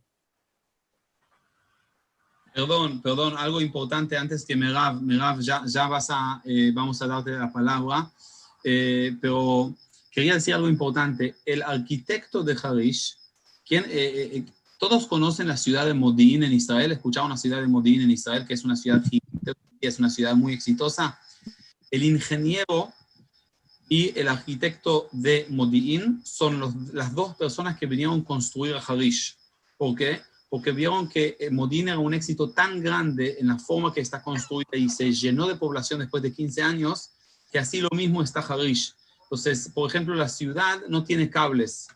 [2.54, 7.08] Perdón, perdón, algo importante antes que Merav, Merav, ya, ya vas a, eh, vamos a
[7.08, 8.10] darte la palabra,
[9.22, 9.74] pero
[10.16, 11.36] quería decir algo importante.
[11.46, 13.18] El arquitecto de Harish,
[13.64, 14.44] quien, eh,
[14.80, 18.46] todos conocen la ciudad de Modín en Israel, escucharon la ciudad de Modín en Israel,
[18.48, 19.04] que es una ciudad
[19.82, 21.20] es una ciudad muy exitosa.
[21.92, 22.92] El ingeniero
[23.88, 28.80] y el arquitecto de Modi'in son los, las dos personas que vinieron a construir a
[28.80, 29.38] Harish.
[29.78, 30.22] ¿Por qué?
[30.56, 34.22] porque vieron que eh, Modín era un éxito tan grande en la forma que está
[34.22, 37.10] construida y se llenó de población después de 15 años,
[37.52, 38.94] que así lo mismo está Harish.
[39.26, 41.88] Entonces, por ejemplo, la ciudad no tiene cables.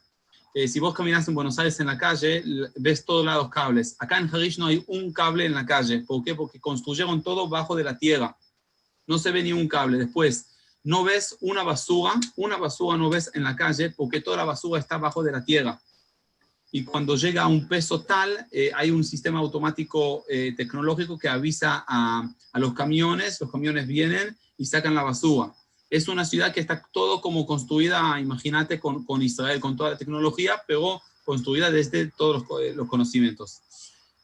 [0.53, 2.43] Eh, si vos caminas en Buenos Aires en la calle,
[2.75, 3.95] ves todos lados cables.
[3.99, 5.99] Acá en Harish no hay un cable en la calle.
[6.01, 6.33] ¿Por qué?
[6.35, 8.35] Porque construyeron todo bajo de la tierra.
[9.05, 9.97] No se ve ni un cable.
[9.97, 10.47] Después,
[10.83, 14.79] no ves una basura, una basura no ves en la calle porque toda la basura
[14.79, 15.79] está bajo de la tierra
[16.71, 21.27] y cuando llega a un peso tal, eh, hay un sistema automático eh, tecnológico que
[21.27, 25.51] avisa a, a, los camiones, los camiones vienen y sacan la basura.
[25.89, 29.97] Es una ciudad que está todo como construida, imagínate, con, con Israel, con toda la
[29.97, 33.61] tecnología, pero construida desde todos los, eh, los conocimientos.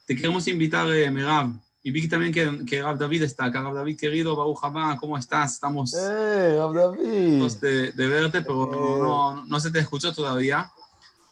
[0.06, 3.62] Te queremos invitar, eh, Merab, y vi también que, que Rab David está acá.
[3.62, 5.54] Rab David, querido, Baruch Haba, ¿cómo estás?
[5.54, 7.44] Estamos ¡Eh, Rab David!
[7.62, 8.98] De, de, verte, pero no,
[9.36, 10.72] no, no se te escuchó todavía.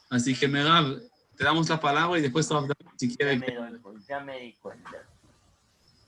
[0.10, 1.00] Así que, Merab,
[1.36, 2.48] te damos la palabra y después
[2.98, 3.41] si quieres.
[4.08, 4.91] Ya me di cuenta.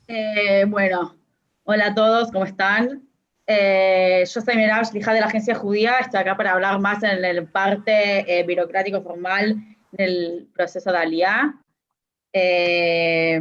[0.07, 1.15] Eh, bueno,
[1.63, 3.01] hola a todos, ¿cómo están?
[3.47, 7.23] Eh, yo soy Merab hija de la agencia judía, estoy acá para hablar más en
[7.23, 9.55] el parte eh, burocrático formal
[9.91, 11.61] del proceso de Aliá.
[12.33, 13.39] Eh,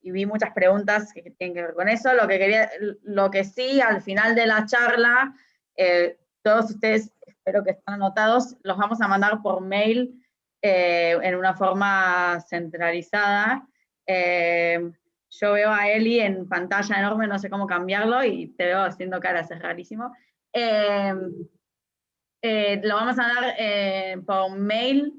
[0.00, 2.14] y vi muchas preguntas que tienen que ver con eso.
[2.14, 2.70] Lo que, quería,
[3.02, 5.34] lo que sí, al final de la charla,
[5.76, 10.22] eh, todos ustedes, espero que estén anotados, los vamos a mandar por mail
[10.62, 13.68] eh, en una forma centralizada.
[14.06, 14.90] Eh,
[15.30, 19.20] yo veo a Eli en pantalla enorme, no sé cómo cambiarlo y te veo haciendo
[19.20, 20.14] caras, es rarísimo.
[20.52, 21.14] Eh,
[22.82, 25.12] lo vamos a dar por mail,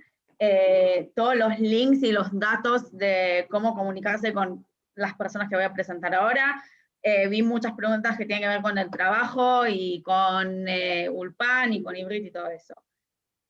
[1.15, 5.73] todos los links y los datos de cómo comunicarse con las personas que voy a
[5.73, 6.63] presentar ahora.
[7.29, 10.65] vi muchas preguntas que tienen que ver con el trabajo y con
[11.11, 12.75] Ulpan y con Ibrit y todo eso.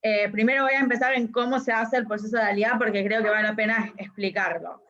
[0.01, 3.21] Eh, primero voy a empezar en cómo se hace el proceso de alianza porque creo
[3.21, 4.81] que vale la pena explicarlo.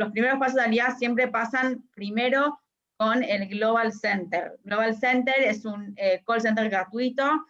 [0.00, 2.58] Los primeros pasos de alianza siempre pasan primero
[2.96, 4.58] con el Global Center.
[4.64, 7.46] Global Center es un eh, call center gratuito.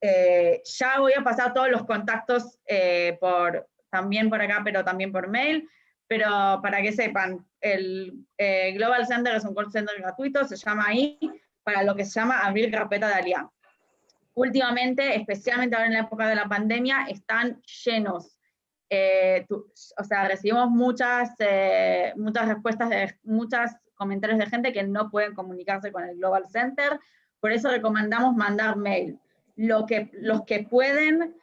[0.00, 5.12] Eh, ya voy a pasar todos los contactos eh, por, también por acá, pero también
[5.12, 5.68] por mail.
[6.08, 10.86] Pero para que sepan, el eh, Global Center es un call center gratuito, se llama
[10.88, 11.20] ahí,
[11.62, 13.52] para lo que se llama abrir carpeta de alianza
[14.34, 18.36] últimamente, especialmente ahora en la época de la pandemia, están llenos.
[18.94, 24.82] Eh, tu, o sea, recibimos muchas, eh, muchas respuestas, de, muchos comentarios de gente que
[24.82, 27.00] no pueden comunicarse con el Global Center,
[27.40, 29.18] por eso recomendamos mandar mail.
[29.56, 31.34] Lo que, los que pueden,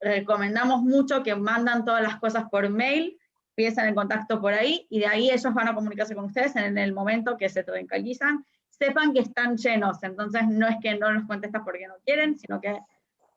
[0.00, 3.16] recomendamos mucho que mandan todas las cosas por mail,
[3.50, 6.76] empiezan el contacto por ahí, y de ahí ellos van a comunicarse con ustedes en
[6.76, 11.24] el momento que se tranquilizan sepan que están llenos, entonces no es que no los
[11.26, 12.80] contestas porque no quieren, sino que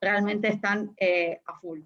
[0.02, 1.82] realmente están eh, a full.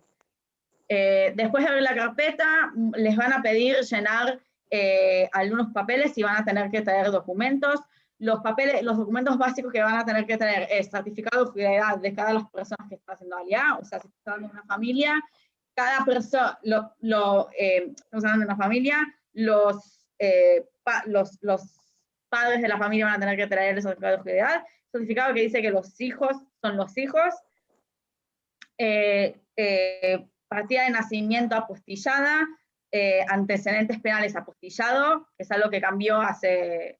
[0.89, 6.17] Eh, después de abrir la carpeta, mm, les van a pedir llenar eh, algunos papeles
[6.17, 7.79] y van a tener que traer documentos.
[8.19, 11.97] Los papeles, los documentos básicos que van a tener que tener es certificado de fidelidad
[11.97, 14.63] de cada de las personas que están haciendo alianza, o sea, si están en una
[14.63, 15.21] familia,
[15.75, 20.03] cada persona, lo, lo eh, estamos una familia, los,
[20.83, 21.61] pa, los, los
[22.29, 25.41] padres de la familia van a tener que traer el certificado de fidelidad, certificado que
[25.41, 27.33] dice que los hijos son los hijos,
[28.77, 32.47] eh, eh, partida de nacimiento apostillada,
[32.91, 36.99] eh, antecedentes penales apostillado, que es algo que cambió hace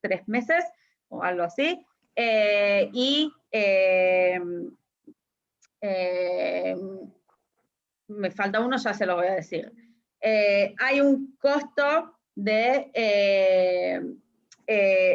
[0.00, 0.64] tres meses
[1.08, 1.84] o algo así,
[2.16, 4.40] eh, y eh,
[5.80, 6.76] eh,
[8.08, 9.72] me falta uno, ya se lo voy a decir.
[10.20, 12.90] hay un costo de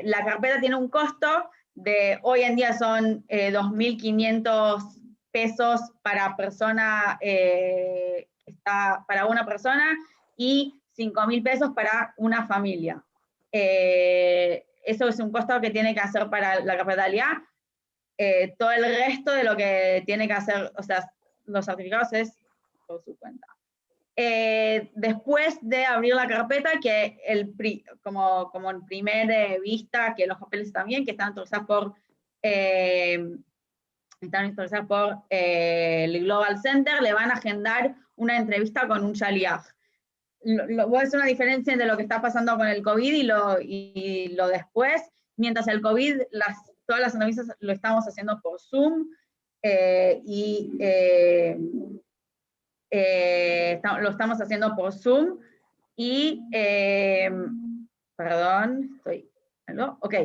[0.03, 5.02] la carpeta tiene un costo de, hoy en día son eh, 2.500
[5.33, 9.97] pesos para persona, eh, está, para una persona
[10.37, 13.03] y 5.000 pesos para una familia.
[13.51, 18.83] Eh, eso es un costo que tiene que hacer para la carpeta de todo el
[18.83, 21.11] resto de lo que tiene que hacer, o sea,
[21.45, 22.37] los certificados es
[22.87, 23.47] por su cuenta.
[24.15, 27.55] eh, después de abrir la carpeta, que el,
[28.03, 31.93] como, como en primera vista, que los papeles también, que están autorizados por,
[32.43, 33.37] eh,
[34.25, 39.13] están autorizados por eh, el Global Center, le van a agendar una entrevista con un
[39.13, 39.65] shaliach.
[40.43, 43.57] Voy a hacer una diferencia entre lo que está pasando con el COVID y lo,
[43.61, 45.01] y lo después.
[45.37, 49.07] Mientras el COVID, las, todas las entrevistas lo estamos haciendo por Zoom,
[50.25, 51.57] y eh,
[54.01, 55.39] lo estamos haciendo por Zoom
[55.95, 57.31] y, eh,
[58.15, 59.29] perdón, estoy,
[59.67, 59.97] ¿no?
[60.01, 60.15] Ok.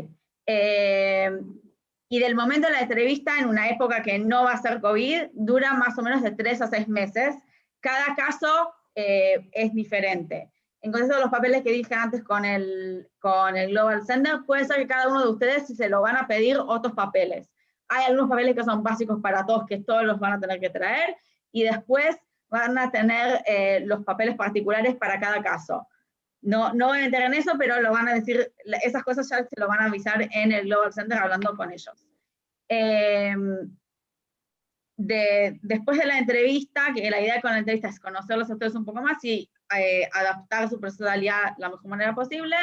[2.11, 4.81] Eh, y del momento de la entrevista, en una época que no va a ser
[4.81, 7.37] COVID, dura más o menos de tres a seis meses.
[7.81, 10.51] Cada caso es diferente.
[10.81, 14.77] En de los papeles que dije antes con el, con el Global Center, puede ser
[14.77, 17.51] que cada uno de ustedes, si se lo van a pedir, otros papeles.
[17.89, 20.71] Hay algunos papeles que son básicos para todos, que todos los van a tener que
[20.71, 21.17] traer,
[21.51, 22.17] y después
[22.49, 25.87] van a tener eh, los papeles particulares para cada caso.
[26.41, 29.39] No, no voy a entrar en eso, pero lo van a decir, esas cosas ya
[29.39, 32.07] se lo van a avisar en el Global Center hablando con ellos.
[32.69, 33.77] Em,
[34.97, 38.75] de, después de la entrevista, que la idea con la entrevista es conocerlos a ustedes
[38.75, 42.57] un poco más y eh, adaptar su personalidad la mejor manera posible,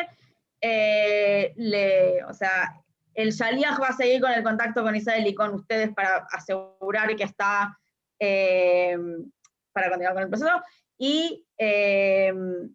[0.61, 2.81] eh, o sea,
[3.13, 7.15] el Shaliach va a seguir con el contacto con Israel y con ustedes para asegurar
[7.15, 7.77] que está
[8.19, 9.31] em,
[9.71, 10.61] para continuar con el proceso.
[10.97, 12.73] Y em,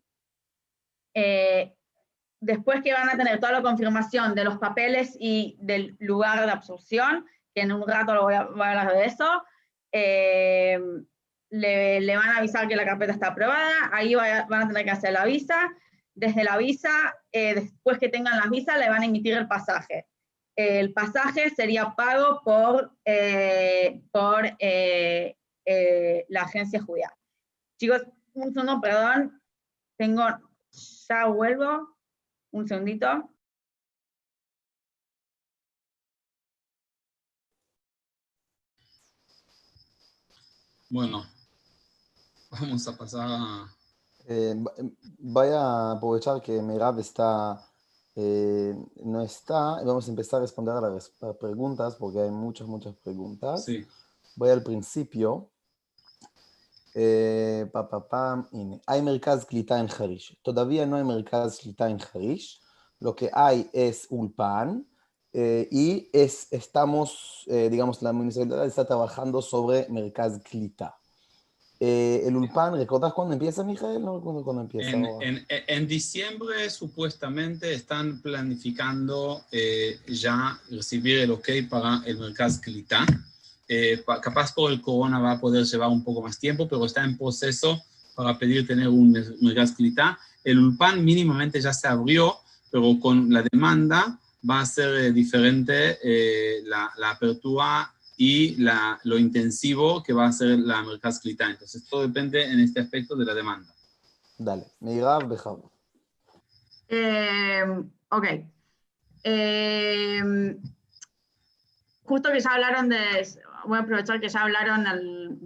[1.15, 1.75] eh,
[2.41, 6.51] después que van a tener toda la confirmación de los papeles y del lugar de
[6.51, 9.43] absorción, que en un rato lo voy a, hablar de eso,
[9.93, 11.05] em,
[11.51, 15.13] le, van a avisar que la carpeta está aprobada, ahí van a tener que hacer
[15.13, 15.71] la visa,
[16.15, 16.91] desde la visa,
[17.33, 20.07] eh, después que tengan la visa, le van a emitir el pasaje.
[20.57, 25.37] El pasaje sería pago por, eh, por eh,
[26.29, 27.13] la agencia judía.
[27.79, 28.03] Chicos,
[28.35, 29.41] un segundo, perdón,
[29.97, 30.23] tengo,
[31.11, 31.97] ya vuelvo,
[32.53, 33.07] un segundito.
[40.89, 41.25] Bueno,
[42.51, 43.77] vamos a pasar a...
[44.27, 44.55] Eh,
[45.19, 47.61] voy a aprovechar que Merab está,
[48.15, 52.95] eh, no está, vamos a empezar a responder a las preguntas, porque hay muchas, muchas
[52.97, 53.65] preguntas.
[53.65, 53.85] Sí.
[54.37, 55.50] Voy al principio.
[56.95, 58.49] Eh, pa, pa, pa,
[58.86, 60.38] Hay Merkaz Klita en Harish.
[60.43, 62.61] Todavía no hay Merkaz Klita en Harish.
[62.99, 64.86] Lo que hay es Ulpan
[65.32, 70.97] eh, y es, estamos, eh, digamos, la municipalidad está trabajando sobre Merkaz Klita.
[71.78, 74.03] Eh, el Ulpan, ¿recordás cuándo empieza, Miguel?
[74.03, 74.91] No recuerdo cuándo empieza.
[74.91, 79.43] En, en, en, diciembre, supuestamente, están planificando
[80.07, 83.07] ya recibir el ok para el Merkaz Klita.
[83.73, 87.05] Eh, capaz por el corona va a poder llevar un poco más tiempo, pero está
[87.05, 87.81] en proceso
[88.16, 90.18] para pedir tener un Mergasklita.
[90.43, 92.35] El ULPAN mínimamente ya se abrió,
[92.68, 94.18] pero con la demanda
[94.49, 100.27] va a ser eh, diferente eh, la, la, apertura y la, lo intensivo que va
[100.27, 101.49] a ser la Mergasklita.
[101.49, 103.73] Entonces, todo depende en este aspecto de la demanda.
[104.37, 105.61] Dale, Meirav Bejab.
[106.89, 107.62] Eh,
[108.09, 108.25] ok.
[109.23, 110.57] Eh,
[112.03, 112.97] justo que ya hablaron de,
[113.71, 114.85] voy a aprovechar que ya hablaron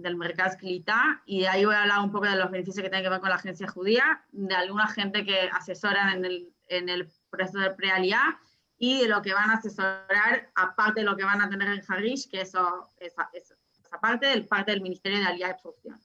[0.01, 3.03] del mercado Clita y ahí voy a hablar un poco de los beneficios que tienen
[3.03, 7.07] que ver con la agencia judía, de alguna gente que asesoran en el, en el
[7.29, 8.35] proceso de prealidad
[8.79, 11.83] y de lo que van a asesorar, aparte de lo que van a tener en
[11.87, 15.99] Harish, que eso es esa parte del parte del Ministerio de Alía y Absorción.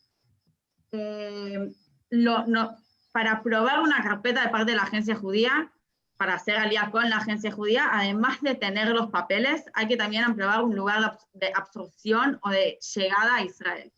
[0.92, 1.72] Eh,
[2.10, 2.76] lo, no,
[3.12, 5.72] para aprobar una carpeta de parte de la agencia judía,
[6.20, 10.22] para hacer alianza con la agencia judía, además de tener los papeles, hay que también
[10.22, 13.90] aprobar un lugar de absorción o de llegada a Israel.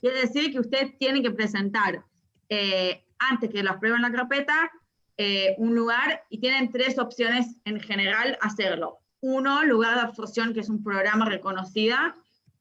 [0.00, 2.02] Quiere decir que usted tiene que presentar,
[2.48, 4.70] eh, antes que lo aprueben la carpeta,
[5.18, 9.00] eh, un lugar y tienen tres opciones en general hacerlo.
[9.20, 11.98] Uno, lugar de absorción, que es un programa reconocido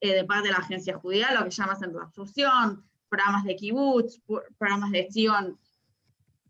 [0.02, 3.56] eh, de parte de la agencia judía, lo que llama centro de absorción, programas de
[3.56, 4.20] kibbutz,
[4.58, 5.58] programas de Sion,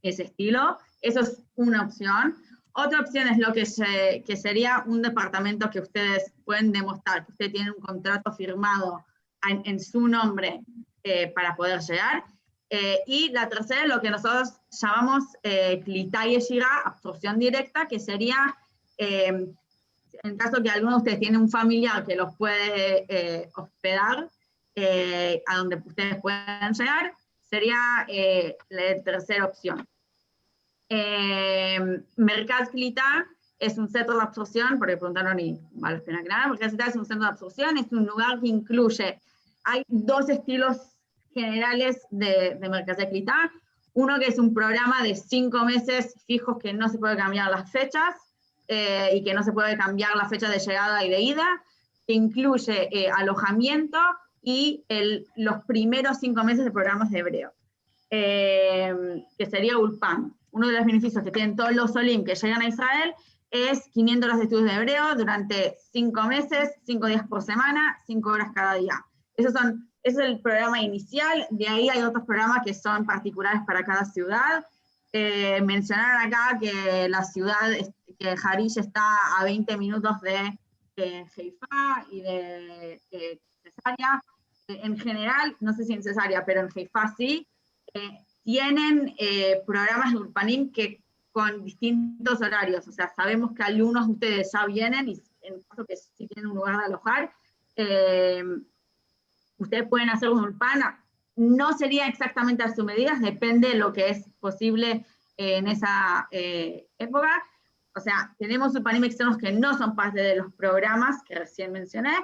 [0.02, 0.80] ese estilo.
[1.04, 2.36] Eso es una opción.
[2.80, 7.52] Otra opción es lo que, que sería un departamento que ustedes pueden demostrar que usted
[7.52, 9.04] tiene un contrato firmado
[9.66, 10.62] en, su nombre
[11.02, 12.24] eh, para poder llegar.
[12.70, 15.82] Eh, y la tercera es lo que nosotros llamamos eh,
[16.86, 18.56] absorción directa, que sería,
[19.00, 19.48] eh,
[20.22, 24.30] en caso que alguno de ustedes tiene un familiar que los puede hospedar,
[25.48, 28.06] a donde ustedes puedan llegar, sería
[28.70, 29.88] la tercera opción.
[30.90, 32.70] Eh, Mercaz
[33.60, 36.96] es un centro de absorción, porque preguntaron y vale la pena que nada, Mercaz es
[36.96, 39.20] un centro de absorción, es un lugar que incluye,
[39.64, 40.78] hay dos estilos
[41.34, 43.52] generales de, de Mercancía Clitá.
[43.94, 47.72] Uno que es un programa de cinco meses fijos que no se puede cambiar las
[47.72, 48.16] fechas
[48.68, 51.64] eh, y que no se puede cambiar la fecha de llegada y de ida,
[52.06, 53.98] que incluye eh, alojamiento
[54.44, 57.54] y el, los primeros cinco meses de programas de hebreo,
[58.12, 60.34] eh, que sería ULPAN.
[60.58, 63.14] Uno de los beneficios que tienen todos los Olim que llegan a Israel
[63.52, 68.32] es 500 horas de estudios de hebreo durante cinco meses, cinco días por semana, cinco
[68.32, 69.06] horas cada día.
[69.36, 73.62] Esos son, ese es el programa inicial, de ahí hay otros programas que son particulares
[73.68, 74.66] para cada ciudad.
[75.14, 77.70] Eh, mencionaron acá que la ciudad,
[78.18, 79.06] que Harish está
[79.38, 80.58] a 20 minutos de
[80.98, 84.24] Haifa y de eh, Cesárea.
[84.68, 87.48] Eh, en general, no sé si en Cesárea, pero en Haifa sí,
[87.94, 94.08] eh, tienen eh, programas de Urpanim que con distintos horarios, o sea, sabemos que algunos
[94.08, 97.34] de ustedes ya vienen y en caso que si tienen un lugar de alojar,
[97.76, 98.46] eh,
[99.58, 101.04] ustedes pueden hacer un Urpana.
[101.36, 106.30] No sería exactamente a sus medidas, depende de lo que es posible eh, en esa
[106.32, 107.44] eh, época.
[107.98, 112.16] O sea, tenemos Urpanim externos que no son parte de los programas que recién mencioné.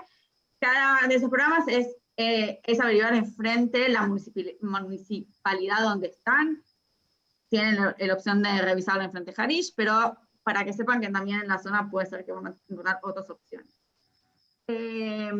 [0.58, 6.64] Cada de esos programas es, eh, es averiguar enfrente la municipal- municipalidad donde están,
[7.50, 11.42] tienen la, opción de revisarlo en frente de Harish, pero para que sepan que también
[11.42, 13.76] en la zona puede ser que van a encontrar otras opciones.
[14.68, 15.32] Eh,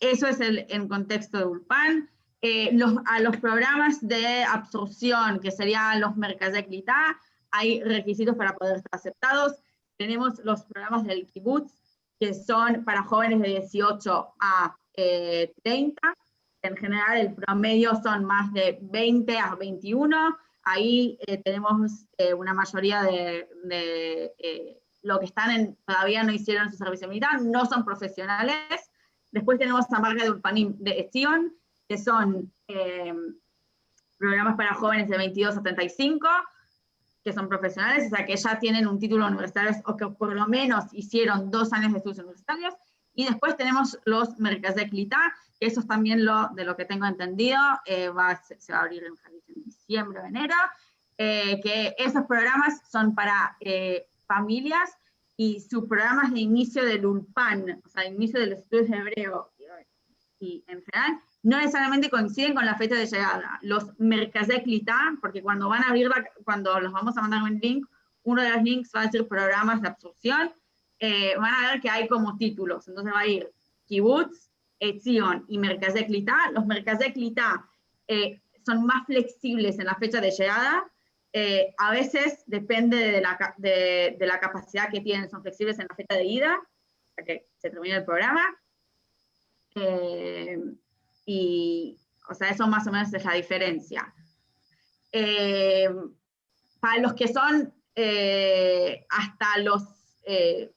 [0.00, 2.10] eso es el, en contexto de Ulpan.
[2.40, 2.76] Eh,
[3.06, 7.16] a los programas de absorción, que serían los mercados de Clitá,
[7.52, 9.54] hay requisitos para poder estar aceptados.
[9.96, 11.72] Tenemos los programas del kibbutz,
[12.22, 16.00] que son para jóvenes de 18 a eh, 30,
[16.62, 20.38] en general el promedio son más de 20 a 21.
[20.62, 26.30] Ahí eh, tenemos eh, una mayoría de, de eh, lo que están en, todavía no
[26.30, 28.56] hicieron su servicio militar, no son profesionales.
[29.32, 31.52] Después tenemos la marca de Urpanim de Estion,
[31.88, 33.14] que son eh,
[34.16, 36.28] programas para jóvenes de 22 a 35,
[37.24, 40.46] que son profesionales, o sea que ya tienen un título universitario o que por lo
[40.46, 42.74] menos hicieron dos años de estudios universitarios.
[43.14, 46.86] Y después tenemos los mercados de Clitá, que eso es también lo, de lo que
[46.86, 49.14] tengo entendido, eh, va, se, se va a abrir en,
[49.48, 50.54] en diciembre o enero,
[51.18, 54.96] eh, que esos programas son para eh, familias
[55.36, 59.52] y sus programas de inicio del ULPAN, o sea, inicio de los estudios de hebreo
[60.42, 63.58] y en general, no necesariamente coinciden con la fecha de llegada.
[63.62, 63.84] Los
[64.62, 66.10] Clitá, porque cuando van a abrir,
[66.44, 67.86] cuando los vamos a mandar un link,
[68.22, 70.52] uno de los links va a decir programas de absorción,
[71.00, 72.86] eh, van a ver que hay como títulos.
[72.86, 73.50] Entonces va a ir
[73.86, 76.52] Kibbutz, Etzion y Clitá.
[76.52, 76.64] Los
[77.12, 77.68] Clitá
[78.06, 80.84] eh, son más flexibles en la fecha de llegada.
[81.32, 85.96] Eh, a veces depende de la, de, la capacidad que tienen, son flexibles en la
[85.96, 86.60] fecha de ida,
[87.10, 88.44] hasta que se termine el programa.
[89.74, 90.58] Eh,
[91.24, 91.98] y,
[92.28, 94.14] o sea, eso más o menos es la diferencia.
[95.12, 95.88] Eh,
[96.80, 99.82] para los que son eh, hasta los...
[100.24, 100.72] eh,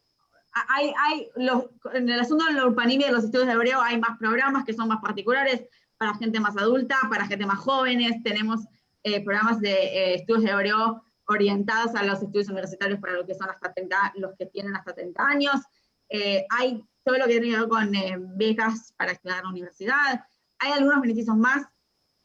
[0.70, 4.00] hay, hay los, en el asunto del urbanismo y de los estudios de hebreo hay
[4.00, 5.66] más programas que son más particulares
[5.98, 8.22] para gente más adulta, para gente más jóvenes.
[8.24, 8.62] Tenemos
[9.04, 13.36] eh, programas de eh, estudios de hebreo orientados a los estudios universitarios para los que
[13.36, 15.62] son hasta 30, los que tienen hasta 30 años.
[16.10, 17.92] Eh, hay todo lo que tiene que ver con
[18.38, 20.26] becas para estudiar en la universidad.
[20.66, 21.66] Hay algunos beneficios más,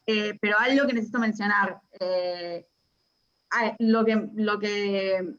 [0.07, 1.81] eh, pero algo que necesito mencionar.
[2.01, 2.67] eh,
[3.79, 5.35] lo, que, lo que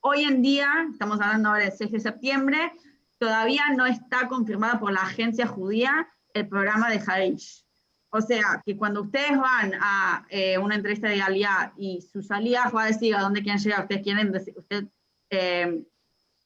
[0.00, 2.72] hoy en día, estamos hablando ahora del 6 de septiembre,
[3.18, 7.64] todavía no está confirmada por la agencia judía el programa de Harish.
[8.10, 12.70] O sea, que cuando ustedes van a eh, una entrevista de Aliyah y su salida
[12.74, 14.84] va a decir a dónde quieren llegar, ustedes quieren, deci- usted,
[15.30, 15.84] eh,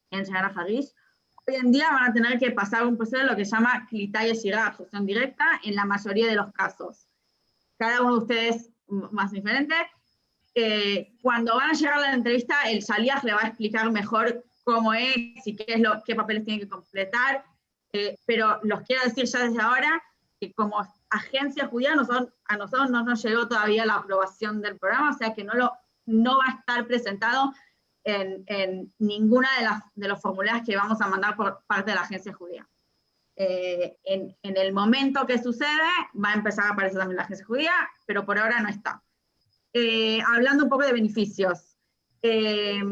[0.08, 0.92] quieren llegar a Harish,
[1.46, 3.86] hoy en día van a tener que pasar un proceso de lo que se llama
[3.88, 7.06] Klitaya Shirah, absorción directa, en la mayoría de los casos.
[7.78, 9.74] Cada uno de ustedes más diferente.
[10.54, 14.44] Eh, cuando van a llegar a la entrevista, el Shaliach le va a explicar mejor
[14.64, 17.44] cómo es y qué, es lo, qué papeles tienen que completar,
[17.92, 20.02] eh, pero los quiero decir ya desde ahora
[20.40, 20.76] que como
[21.10, 25.34] agencia judía nosotros, a nosotros no nos llegó todavía la aprobación del programa, o sea
[25.34, 25.72] que no, lo,
[26.06, 27.52] no va a estar presentado
[28.04, 31.94] en, en ninguna de, las, de los formularios que vamos a mandar por parte de
[31.96, 32.68] la agencia judía.
[33.36, 35.88] Eh, en, en el momento que sucede,
[36.22, 37.72] va a empezar a aparecer también la agencia judía,
[38.06, 39.02] pero por ahora no está.
[39.72, 41.76] Eh, hablando un poco de beneficios.
[42.22, 42.82] eh,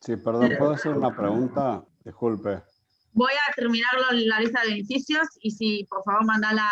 [0.00, 1.84] Sí, perdón, ¿puedo hacer una pregunta?
[2.04, 2.62] Disculpe.
[3.12, 6.70] voy a terminar la lista de beneficios y si por favor manda la,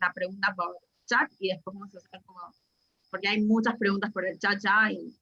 [0.00, 2.40] la pregunta por chat y después vamos a hacer como,
[3.10, 5.14] porque hay muchas preguntas por el chat ya y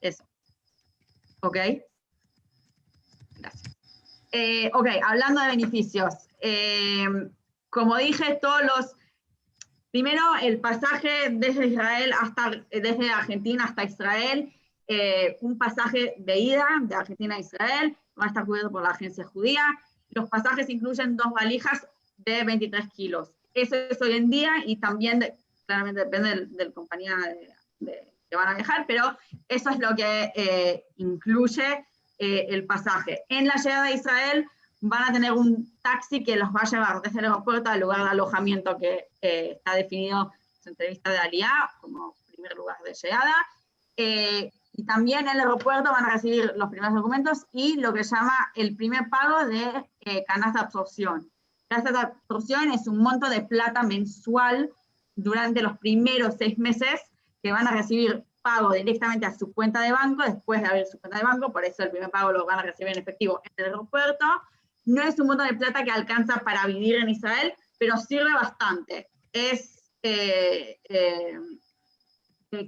[0.00, 0.24] eso.
[1.46, 1.56] ¿Ok?
[3.38, 3.76] Gracias.
[4.32, 6.14] Eh, ok, hablando de beneficios.
[6.40, 7.06] eh,
[7.70, 8.94] como dije, todos los,
[9.90, 14.52] primero el pasaje desde Israel hasta, desde Argentina hasta Israel,
[14.88, 18.90] eh, un pasaje de ida de Argentina a Israel, va a estar cubierto por la
[18.90, 19.62] agencia judía.
[20.10, 21.86] Los pasajes incluyen dos valijas
[22.16, 23.32] de 23 kilos.
[23.52, 25.24] Eso es hoy en día y también,
[25.66, 27.14] claramente depende del, del compañía
[28.28, 29.16] que van a viajar, pero
[29.48, 31.86] eso es lo que eh, incluye
[32.18, 33.22] eh, el pasaje.
[33.28, 34.46] En la llegada a Israel
[34.80, 38.04] van a tener un taxi que los va a llevar desde el aeropuerto al lugar
[38.04, 42.94] de alojamiento que eh, está definido en su entrevista de Aliá como primer lugar de
[42.94, 43.34] llegada.
[44.78, 48.34] y también en el aeropuerto van a recibir los primeros documentos y lo que llama
[48.54, 51.30] el primer pago de canasta de absorción.
[51.68, 54.70] Canasta de absorción es un monto de plata mensual
[55.14, 57.00] durante los primeros seis meses
[57.46, 60.98] que van a recibir pago directamente a su cuenta de banco después de abrir su
[60.98, 63.52] cuenta de banco, por eso el primer pago lo van a recibir en efectivo en
[63.56, 64.24] el aeropuerto.
[64.84, 69.10] No es un monto de plata que alcanza para vivir en Israel, pero sirve bastante.
[69.32, 71.38] Es eh, eh,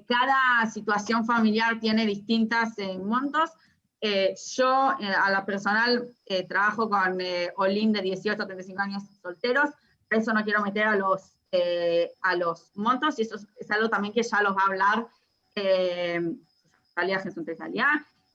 [0.06, 3.50] cada situación familiar tiene distintas eh, montos.
[4.56, 6.08] yo a la personal
[6.48, 7.18] trabajo con
[7.56, 9.70] Olin de 18 a 35 años solteros,
[10.08, 11.37] por eso no quiero meter a los,
[12.22, 15.08] a los montos y eso es algo también que ya los va a hablar
[15.54, 16.20] eh,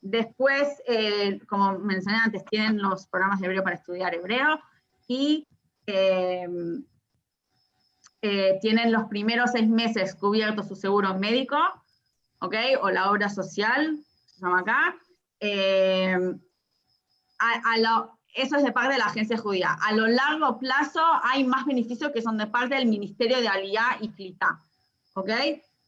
[0.02, 4.60] Después, eh, como mencioné antes, tienen los programas de hebreo para estudiar hebreo
[5.08, 5.48] y
[5.88, 6.48] eh,
[8.22, 11.58] eh, tienen los primeros seis meses cubiertos su seguro médico,
[12.40, 12.56] ¿ok?
[12.82, 14.96] O la obra social, se llama acá.
[18.34, 19.78] Eso es de parte de la agencia judía.
[19.82, 23.98] A lo largo plazo hay más beneficios que son de parte del Ministerio de Aliyah
[24.02, 24.60] y Clita,
[25.14, 25.30] ¿ok?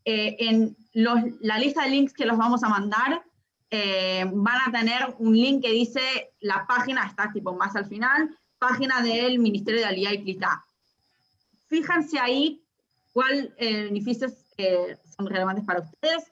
[0.05, 3.23] Eh, en la lista de links que los vamos a mandar,
[3.71, 5.99] eh, van a tener un link que dice,
[6.39, 8.29] la página está tipo más al final,
[8.59, 10.63] página del Ministerio de Aliyah y Clita.
[11.67, 12.61] Fíjense ahí
[13.11, 14.33] cuáles eh, beneficios
[15.17, 16.31] son relevantes para ustedes,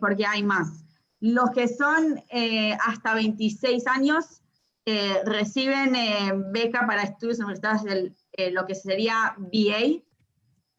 [0.00, 0.82] porque hay más.
[1.20, 2.20] Los que son
[2.80, 4.40] hasta 26 años
[5.24, 5.92] reciben
[6.52, 10.02] beca para estudios universitarios de lo que sería BA,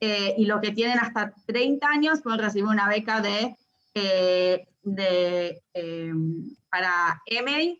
[0.03, 3.55] eh, y los que tienen hasta 30 años pueden recibir una beca de,
[3.93, 7.77] eh, de em, para MA.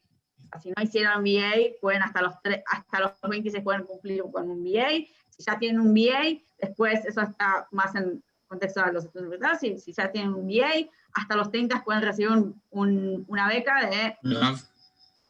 [0.61, 2.36] Si no hicieron BA, pueden hasta los,
[2.67, 5.07] hasta los 26 pueden cumplir con un BA.
[5.30, 9.59] Si ya tienen un BA, después eso está más en contexto de los estudios universitarios.
[9.59, 13.89] Si, si ya tienen un BA, hasta los 30 pueden recibir un, un, una beca
[13.89, 14.17] de...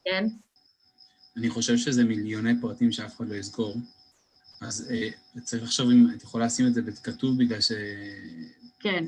[0.04, 0.44] כן.
[1.42, 3.76] אני חושב שזה מיליוני פרטים שאף אחד לא יזכור.
[4.62, 5.10] אז אה,
[5.44, 7.72] צריך לחשוב אם את יכולה לשים את זה בכתוב, בגלל ש...
[8.80, 9.06] כן.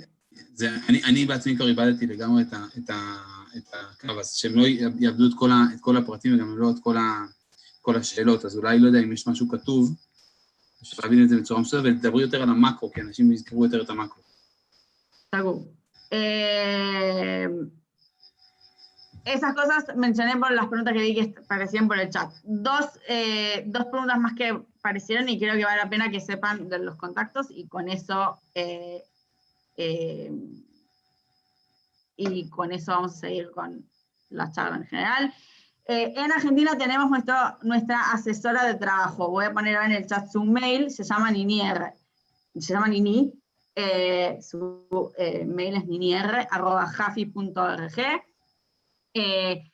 [0.53, 3.15] זה, אני, אני בעצמי כבר איבדתי לגמרי את, ה, את, ה,
[3.57, 4.67] את הקו, אז שהם לא
[4.99, 7.25] יאבדו את כל, ה, את כל הפרטים וגם לא את כל, ה,
[7.81, 9.95] כל השאלות, אז אולי, לא יודע, אם יש משהו כתוב,
[10.81, 13.89] אפשר להבין את זה בצורה מסוימת, ותדברי יותר על המאקרו, כי אנשים יזכרו יותר את
[13.89, 14.23] המאקרו.
[15.35, 15.67] סגור.
[19.25, 22.29] Esas cosas mencioné por las preguntas que vi que aparecían por el chat.
[22.43, 26.67] Dos, eh, dos preguntas más que aparecieron y creo que vale la pena que sepan
[26.67, 29.01] de los contactos y con eso eh,
[29.77, 30.29] eh,
[32.17, 33.87] y con eso vamos a seguir con
[34.29, 35.33] la charla en general.
[35.85, 39.29] en Argentina tenemos nuestro, nuestra asesora de trabajo.
[39.29, 41.93] Voy a poner en el chat su mail, se llama Ninier,
[42.57, 43.33] se llama Nini,
[44.41, 45.13] su
[45.45, 48.32] mail es ninier.jafi.org.
[49.13, 49.71] Eh,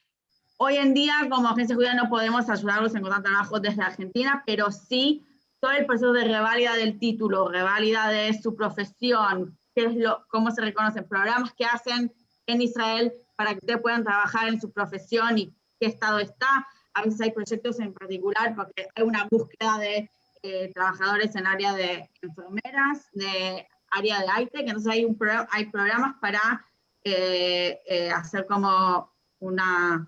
[0.58, 4.72] hoy en día, como agencia judía, no podemos ayudarlos en encontrar trabajo desde Argentina, pero
[4.72, 5.26] sí
[5.60, 10.52] todo el proceso de reválida del título, reválida de su profesión, qué es lo, cómo
[10.52, 12.14] se reconocen, programas que hacen
[12.48, 16.68] en Israel para que ustedes puedan trabajar en su profesión y qué estado está.
[16.94, 20.10] A veces hay proyectos en particular porque hay una búsqueda de
[20.44, 25.18] eh, trabajadores en área de enfermeras, de área de ITEC, entonces hay, un
[25.50, 26.66] hay programas para
[27.04, 30.08] eh, hacer como una,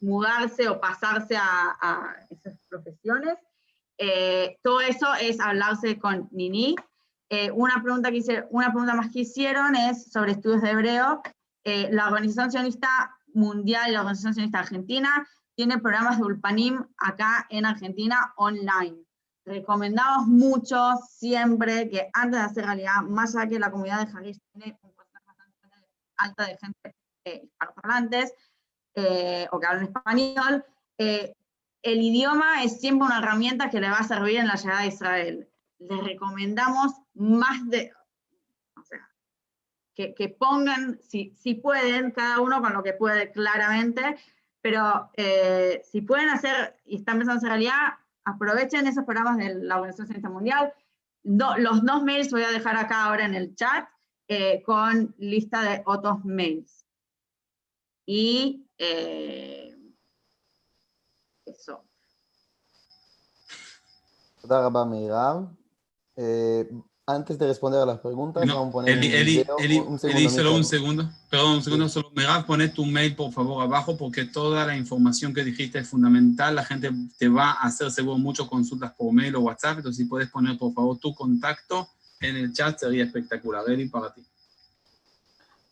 [0.00, 3.34] mudarse o pasarse a, esas profesiones.
[3.98, 6.74] Eh, todo eso es hablarse con Nini.
[7.30, 11.22] Eh, una, pregunta que una pregunta más que hicieron es sobre estudios de hebreo.
[11.64, 17.46] Eh, la Organización Sionista Mundial y la Organización Sionista Argentina tiene programas de Ulpanim acá
[17.50, 18.98] en Argentina online.
[19.44, 24.44] Recomendamos mucho siempre que antes de hacer realidad, más allá que la comunidad de Jalisco
[24.52, 25.86] tiene un porcentaje bastante
[26.16, 28.34] alta de gente hispanoparlantes
[28.94, 30.64] eh, o que hablan español,
[30.98, 31.34] eh,
[31.82, 34.86] el idioma es siempre una herramienta que le va a servir en la llegada a
[34.86, 35.48] Israel.
[35.78, 37.92] Les recomendamos más de,
[38.76, 39.08] o sea,
[39.94, 44.16] que, que pongan, si, si, pueden, cada uno con lo que puede claramente,
[44.60, 45.10] pero
[45.90, 47.94] si pueden hacer y están pensando en realidad,
[48.24, 50.74] aprovechen esos programas de la Organización Sanitaria Mundial.
[51.24, 53.88] No, los dos mails voy a dejar acá ahora en el chat
[54.28, 56.81] eh, con lista de otros mails.
[58.06, 59.76] Y eh,
[61.46, 61.84] eso.
[66.16, 66.68] Eh,
[67.06, 69.98] antes de responder a las preguntas, no, vamos a poner Eli, Eli, video, Eli, un
[69.98, 70.18] segundo.
[70.18, 71.94] Eli, solo un segundo, perdón, un segundo, sí.
[71.94, 75.88] solo Merav, poné tu mail por favor abajo porque toda la información que dijiste es
[75.88, 80.04] fundamental, la gente te va a hacer seguro muchas consultas por mail o WhatsApp, entonces
[80.04, 81.88] si puedes poner por favor tu contacto
[82.20, 84.22] en el chat sería espectacular, Eli, para ti.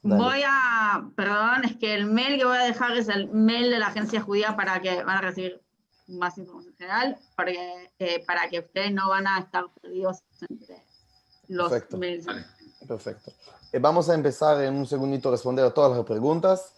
[0.02, 0.22] Dale.
[0.22, 3.78] Voy a, perdón, es que el mail que voy a dejar es el mail de
[3.78, 5.60] la agencia judía para que van a recibir
[6.08, 10.82] más información general, porque, eh, para que ustedes no van a estar perdidos entre
[11.48, 11.98] los Perfecto.
[11.98, 12.26] mails.
[12.88, 13.32] Perfecto.
[13.72, 16.74] Eh, vamos a empezar en un segundito a responder a todas las preguntas.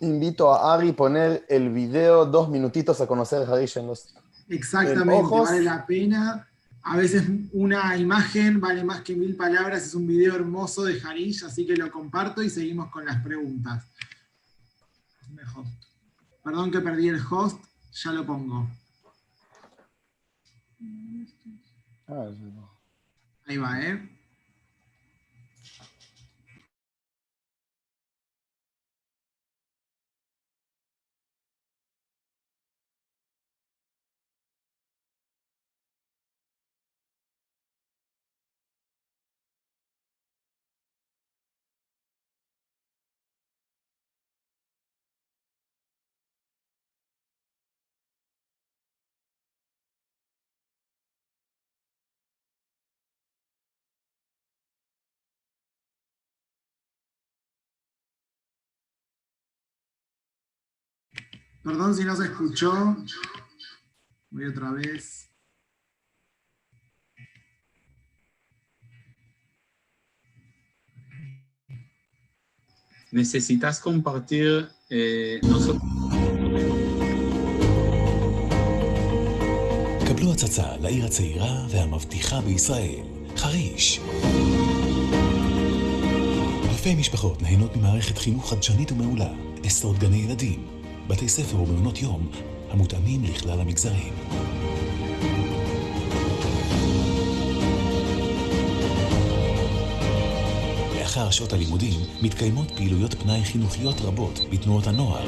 [0.00, 4.14] Invito a Ari a poner el video dos minutitos a conocer a Harish en los...
[4.48, 5.48] Exactamente, ojos.
[5.48, 6.51] vale la pena.
[6.84, 9.86] A veces una imagen vale más que mil palabras.
[9.86, 13.86] Es un video hermoso de Harish, así que lo comparto y seguimos con las preguntas.
[16.42, 17.62] Perdón que perdí el host,
[17.92, 18.68] ya lo pongo.
[22.08, 22.28] Ah.
[23.46, 24.11] Ahí va, ¿eh?
[61.62, 62.72] Perdón si no se escuchó.
[64.30, 65.28] Voy otra vez.
[73.12, 75.82] Necesitas compartir eh, nosotros.
[80.06, 83.04] קבלו הצצה לעיר הצעירה והמבטיחה בישראל,
[83.36, 84.00] חריש.
[86.70, 89.32] אלפי משפחות נהנות ממערכת חינוך חדשנית ומעולה,
[89.64, 90.66] עשרות גני ילדים,
[91.08, 92.28] בתי ספר ומעונות יום
[92.70, 94.12] המותאמים לכלל המגזרים.
[101.00, 105.26] לאחר שעות הלימודים מתקיימות פעילויות פנאי חינוכיות רבות בתנועות הנוער.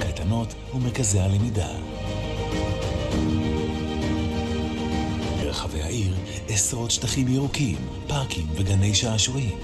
[0.00, 1.68] קייטנות ומרכזי הלמידה.
[5.40, 6.14] ברחבי העיר
[6.48, 7.76] עשרות שטחים ירוקים,
[8.06, 9.58] פארקים וגני שעשועים.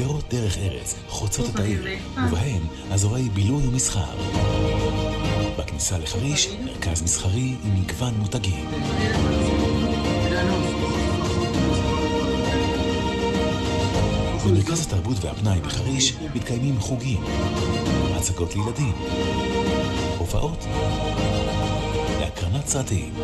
[0.00, 1.82] שדרות דרך ארץ חוצות את העיר,
[2.28, 4.16] ובהן אזורי בילוי ומסחר.
[5.58, 8.66] בכניסה לחריש, מרכז מסחרי עם מגוון מותגים.
[14.44, 17.24] במרכז התרבות והפנאי בחריש מתקיימים חוגים,
[18.14, 18.92] הצגות לילדים,
[20.18, 20.64] הופעות
[22.20, 23.14] להקרנת סרטים.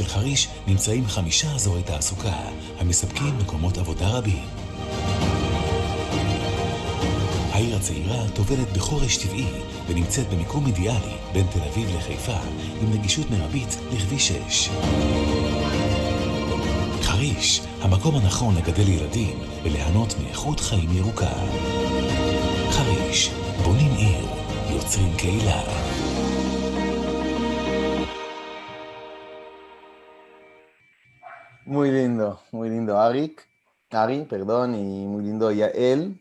[0.00, 2.34] של חריש נמצאים חמישה אזורי תעסוקה
[2.78, 4.44] המספקים מקומות עבודה רבים.
[7.52, 9.46] העיר הצעירה טובלת בחורש טבעי
[9.88, 12.38] ונמצאת במיקום אידיאלי בין תל אביב לחיפה
[12.80, 14.68] עם נגישות מרבית לכביש 6.
[17.02, 21.32] חריש, המקום הנכון לגדל ילדים וליהנות מאיכות חיים ירוקה.
[22.70, 23.30] חריש,
[23.64, 24.26] בונים עיר,
[24.70, 25.89] יוצרים קהילה.
[33.06, 33.46] Arik,
[33.90, 36.20] Ari, perdón, y muy lindo Yael,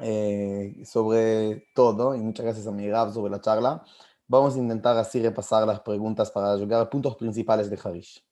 [0.00, 3.84] eh, sobre todo, y muchas gracias a Mirav sobre la charla.
[4.26, 8.22] Vamos a intentar así repasar las preguntas para llegar a puntos principales de Harish.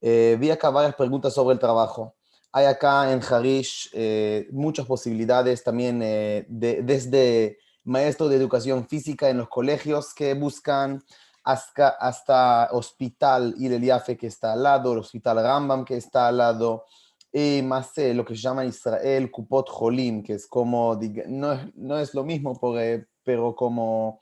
[0.00, 2.14] Eh, vi acá varias preguntas sobre el trabajo.
[2.52, 9.28] Hay acá en Harish eh, muchas posibilidades también eh, de- desde maestros de educación física
[9.28, 11.02] en los colegios que buscan
[11.46, 16.38] hasta, hasta Hospital Hillel Yafe que está al lado, el Hospital Rambam que está al
[16.38, 16.84] lado,
[17.32, 21.56] y más eh, lo que se llama en Israel Kupot Jolim, que es como, no
[21.76, 22.80] no es lo mismo, por,
[23.22, 24.18] pero como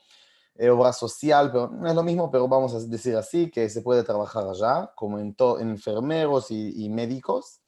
[0.53, 3.81] eh, obra social, pero no es lo mismo, pero vamos a decir así, que se
[3.81, 7.61] puede trabajar allá, como en, en enfermeros y, médicos.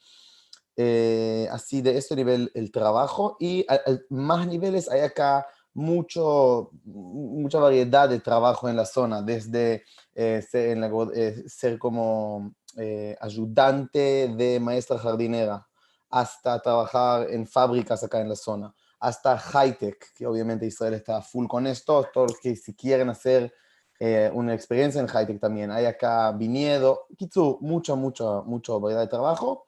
[0.75, 3.65] Eh, así de este nivel el trabajo y
[4.09, 5.47] más niveles hay acá
[5.77, 9.83] mucho, mucha variedad de trabajo en la zona, desde
[10.15, 15.67] eh, ser, en la eh, ser como eh, ayudante de maestra jardinera
[16.09, 21.45] hasta trabajar en fábricas acá en la zona, hasta high-tech, que obviamente Israel está full
[21.45, 23.53] con esto, todos los que si quieren hacer
[23.99, 25.69] eh, una experiencia en high-tech también.
[25.69, 29.67] Hay acá viñedo, Kitsu, mucha, mucha, mucha variedad de trabajo.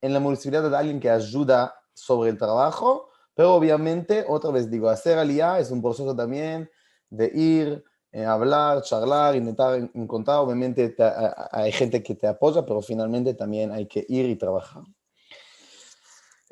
[0.00, 3.07] En la municipalidad hay alguien que ayuda sobre el trabajo,
[3.38, 6.68] pero obviamente, otra vez digo, hacer aliyah es un proceso también
[7.08, 11.04] de ir, eh, hablar, charlar, intentar en- encontrar, obviamente te-
[11.52, 14.82] hay gente que te apoya, pero finalmente también hay que ir y trabajar.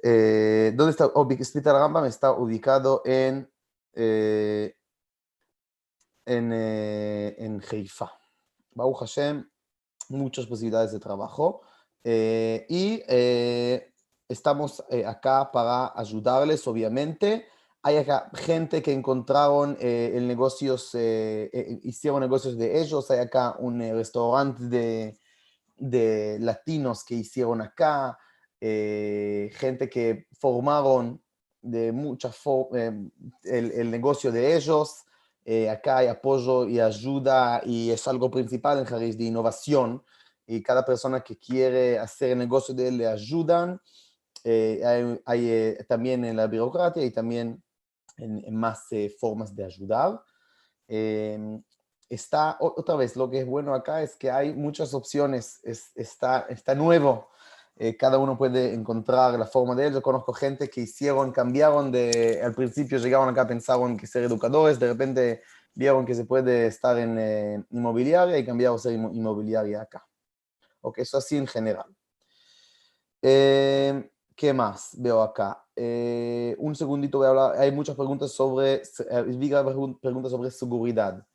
[0.01, 1.07] Eh, ¿Dónde está?
[1.07, 3.51] Hospital Rambam está ubicado en,
[3.95, 4.77] eh,
[6.25, 8.13] en, eh, en Haifa.
[8.71, 9.45] Baruch Hashem,
[10.11, 11.63] muchas posibilidades de trabajo.
[12.05, 13.93] eh, y eh,
[14.29, 17.47] estamos eh, acá para ayudarles, obviamente.
[17.83, 23.11] Hay acá gente que encontraron eh, el negocios, eh, eh, hicieron negocios de ellos.
[23.11, 25.19] Hay acá un eh, restaurante de,
[25.77, 28.19] de latinos que hicieron acá,
[28.61, 31.23] eh, gente que formaron
[31.63, 31.89] de
[32.75, 33.11] eh,
[33.45, 35.03] el, el negocio de ellos.
[35.71, 40.03] Acá hay apoyo y ayuda y es algo principal en Jariz de innovación
[40.45, 43.81] y cada persona que quiere hacer negocio de él le ayudan.
[44.49, 47.61] Eh, hay hay, eh, también en la burocracia y también
[48.17, 50.23] en, en más eh, formas de ayudar.
[50.87, 51.61] Eh,
[52.09, 56.47] está, otra vez, lo que es bueno acá es que hay muchas opciones, es- está,
[56.49, 57.29] está nuevo.
[57.79, 59.95] Eh, cada uno puede encontrar la forma de él.
[59.95, 64.79] Yo conozco gente que hicieron, cambiaron de, al principio llegaron acá, pensaron que ser educadores,
[64.79, 65.43] de repente
[65.75, 70.07] vieron que se puede estar en eh, inmobiliaria y cambiaron a ser inmo- inmobiliaria acá.
[70.83, 71.93] Ok, eso así en general.
[73.23, 75.65] Eh, ¿Qué más veo acá?
[75.75, 77.57] Eh, un segundito voy a hablar.
[77.59, 81.27] Hay muchas preguntas sobre, eh, vi pregun- preguntas sobre seguridad.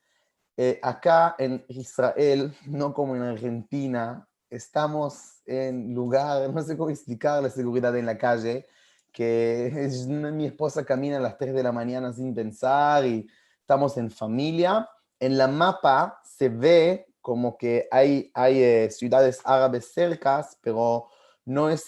[0.56, 7.41] Eh, acá en Israel, no como en Argentina, estamos en lugar, no sé cómo explicar
[7.41, 8.68] la seguridad en la calle,
[9.12, 13.28] que es- mi esposa camina a las 3 de la mañana sin pensar y
[13.62, 14.88] estamos en familia.
[15.20, 21.08] En la mapa se ve como que hay, hay eh, ciudades árabes cercas, pero
[21.45, 21.86] no es,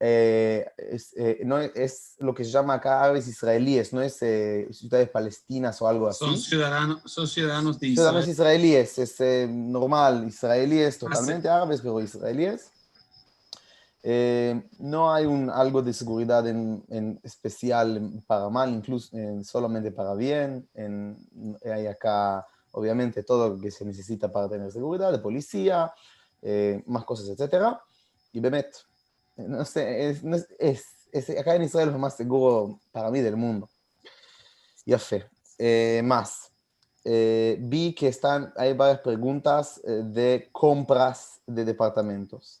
[0.00, 4.68] eh, es, eh, no es, lo que se llama acá árabes israelíes, no es eh,
[4.70, 6.24] ciudades palestinas o algo así.
[6.24, 8.60] Son ciudadanos, son ciudadanos de Ciudadanos Israel.
[8.60, 12.72] israelíes, es eh, normal, israelíes, totalmente árabes, pero israelíes.
[14.78, 19.10] No hay un, algo de seguridad en, en especial para mal, incluso
[19.42, 20.66] solamente para bien.
[20.74, 21.18] En-
[21.64, 25.92] hay acá, obviamente, todo lo que se necesita para tener seguridad, de policía,
[26.86, 27.82] más cosas, etcétera.
[28.32, 28.72] Y Bemet,
[29.38, 33.10] no sé, es, no es- es- es- acá en Israel es lo más seguro para
[33.10, 33.68] mí del mundo.
[34.84, 35.26] Ya fe.
[35.58, 36.50] Eh, más.
[37.04, 42.60] Eh, vi que están, hay varias preguntas eh, de compras de departamentos.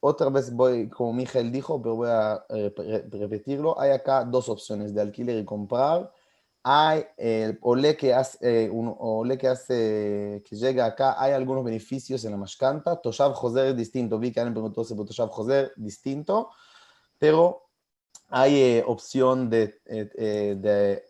[0.00, 3.78] Otra vez voy, como Miguel dijo, pero voy a re- repetirlo.
[3.78, 6.10] Hay acá dos opciones de alquiler y comprar.
[6.62, 11.64] Hay el ole que hace, eh, un ole que hace, que llega acá, hay algunos
[11.64, 13.00] beneficios en la mashkanta.
[13.00, 14.18] Toshav Joser es distinto.
[14.18, 16.50] Vi que alguien preguntó sobre Toshav Joser, distinto.
[17.18, 17.70] Pero
[18.30, 21.04] hay eh, opción de, eh, eh, de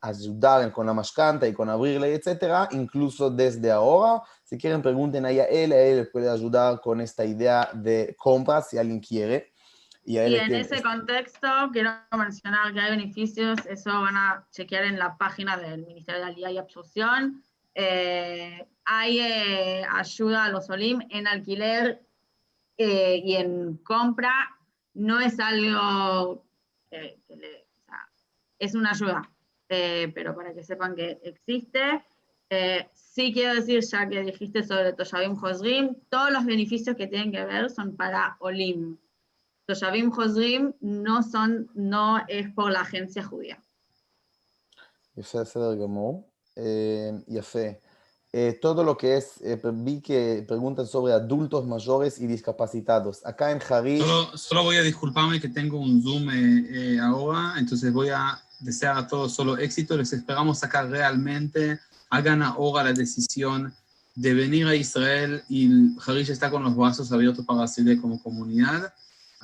[0.00, 4.22] ayudar con la mashkanta y con abrirla, etcétera, incluso desde ahora.
[4.44, 8.68] Si quieren, pregunten ahí a él, a él puede ayudar con esta idea de compras
[8.70, 9.52] si alguien quiere.
[10.06, 14.46] Y, a él Y en ese contexto quiero mencionar que hay beneficios, eso van a
[14.52, 17.42] chequear en la página del Ministerio de Alía y Absorción.
[17.74, 22.00] Eh, hay eh, ayuda a los OLIM en alquiler
[22.78, 24.32] eh, y en compra.
[24.94, 26.44] No es algo
[26.90, 28.08] eh, que le- o sea,
[28.58, 29.28] es una ayuda,
[29.66, 32.02] pero para que sepan que existe.
[32.48, 37.32] Eh, sí quiero decir, ya que dijiste sobre Toshavim Hosrim, todos los beneficios que tienen
[37.32, 38.96] que ver son para Olim.
[39.67, 43.57] Toshavim Hosrim no son, no es por la agencia judía.
[45.17, 46.23] יפה, בסדר גמור.
[46.57, 47.59] אה, יפה.
[48.33, 53.25] אה, todo lo que es, eh, vi que preguntan sobre adultos mayores y discapacitados.
[53.25, 57.55] Acá en Jarish, Solo, solo voy a disculparme que tengo un Zoom eh, eh, ahora,
[57.57, 59.97] entonces voy a desear a todos solo éxito.
[59.97, 61.79] Les esperamos acá realmente.
[62.09, 63.73] Hagan ahora la decisión
[64.15, 65.69] de venir a Israel y
[66.05, 68.93] Harish está con los brazos abiertos para recibir como comunidad.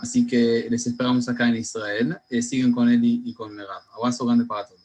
[0.02, 2.18] Así que les esperamos acá en Israel.
[2.28, 3.82] Eh, siguen con él y, con Merab.
[3.96, 4.80] Abrazo grande para todos.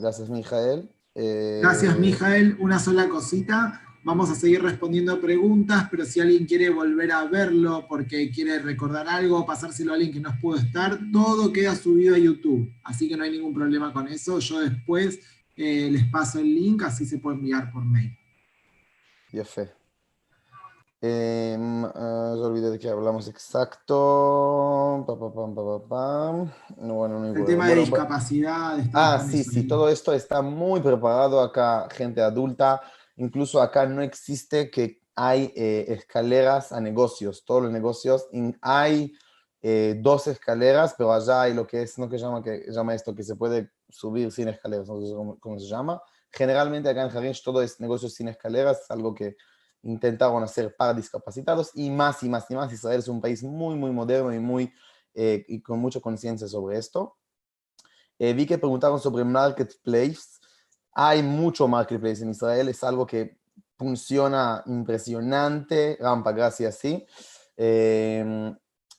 [0.00, 0.88] Gracias, Mijael.
[1.16, 2.56] Eh, gracias, Mijael.
[2.60, 3.82] Una sola cosita.
[4.04, 9.08] Vamos a seguir respondiendo preguntas, pero si alguien quiere volver a verlo porque quiere recordar
[9.08, 12.70] algo, pasárselo a alguien que no pudo estar, todo queda subido a YouTube.
[12.84, 14.38] Así que no hay ningún problema con eso.
[14.38, 15.18] Yo después
[15.56, 18.16] eh, les paso el link, así se puede enviar por mail.
[19.32, 19.72] Ya fe.
[21.02, 21.56] אה,
[22.36, 25.04] ya olvidé de qué hablamos exacto.
[25.06, 25.28] Pa, pa,
[25.88, 26.32] pa.
[26.78, 28.76] No, bueno, no El tema de Bueno, discapacidad.
[28.76, 32.80] de Ah, estar sí, sí, todo esto está muy preparado acá, gente adulta.
[33.16, 37.44] Incluso acá no existe que hay eh, escaleras a negocios.
[37.44, 38.26] Todos los negocios
[38.60, 39.12] hay
[39.62, 43.14] eh, dos escaleras, pero allá hay lo que es, no que llama, que llama esto,
[43.14, 46.02] que se puede subir sin escaleras, no sé cómo, cómo se llama.
[46.32, 49.36] Generalmente acá en Harish todo es negocios sin escaleras, es algo que
[49.84, 52.72] intentaron hacer para discapacitados y más y más y más.
[52.72, 54.72] Israel es un país muy, muy moderno y, muy,
[55.14, 57.16] eh, y con mucha conciencia sobre esto.
[58.18, 60.40] Eh, vi que preguntaron sobre Marketplace.
[60.92, 63.38] Hay mucho Marketplace en Israel, es algo que
[63.76, 65.96] funciona impresionante.
[66.00, 67.04] Rampa, gracias, sí.
[67.56, 68.54] Eh,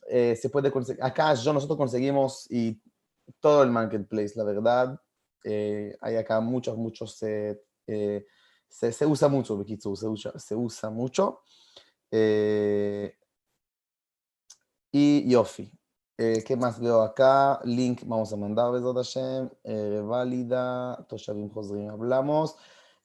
[0.07, 2.79] eh, se puede conseguir, acá yo, nosotros conseguimos y
[3.39, 4.99] todo el Marketplace, la verdad.
[5.43, 7.23] Eh, hay acá muchos, muchos,
[8.75, 11.41] se, se usa mucho, Bekitsu, se usa, se usa mucho.
[12.11, 13.13] Eh,
[14.91, 15.71] y Yofi.
[16.17, 17.59] Eh, ¿Qué más veo acá?
[17.63, 19.49] Link vamos a mandar, Besot Hashem.
[19.63, 22.55] Eh, reválida, Toshavim Josrim, hablamos.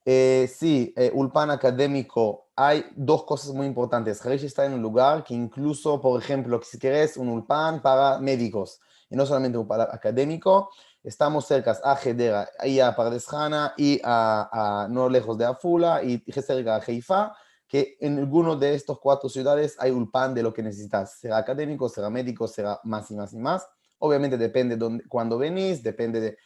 [0.05, 2.49] Eh, sí, eh, Ulpan académico.
[2.57, 4.25] Hay dos cosas muy importantes.
[4.27, 8.81] Harish está en un lugar que incluso, por ejemplo, si querés un Ulpan para médicos,
[9.09, 10.71] y no solamente un para académico,
[11.03, 16.03] estamos cerca a Hedera, y a Pardes Jana, y a, a no lejos de Afula,
[16.03, 17.35] y cerca a Haifa,
[17.67, 21.19] que en alguno de estos cuatro ciudades hay ulpan de lo que necesitas.
[21.21, 23.69] Será académico, será médico, será más y más y más.
[23.99, 26.37] Obviamente depende de cuándo venís, depende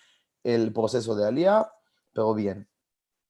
[0.43, 1.67] del proceso de alía,
[2.13, 2.69] pero bien.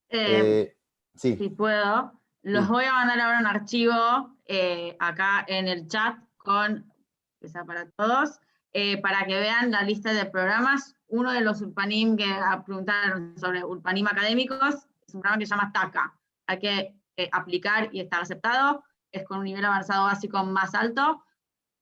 [0.08, 0.76] Eh, Eh,
[1.14, 2.70] sí, Si puedo, los Sí.
[2.72, 6.92] voy a mandar ahora un archivo eh, acá en el chat con,
[7.40, 8.40] que sea para todos,
[8.72, 10.96] eh, para que vean la lista de programas.
[11.14, 12.26] Uno de los Ulpanim que
[12.66, 14.74] preguntaron sobre Ulpanim académicos
[15.06, 16.12] es un programa que se llama TACA.
[16.48, 18.82] Hay que eh, aplicar y estar aceptado.
[19.12, 21.22] Es con un nivel avanzado básico más alto,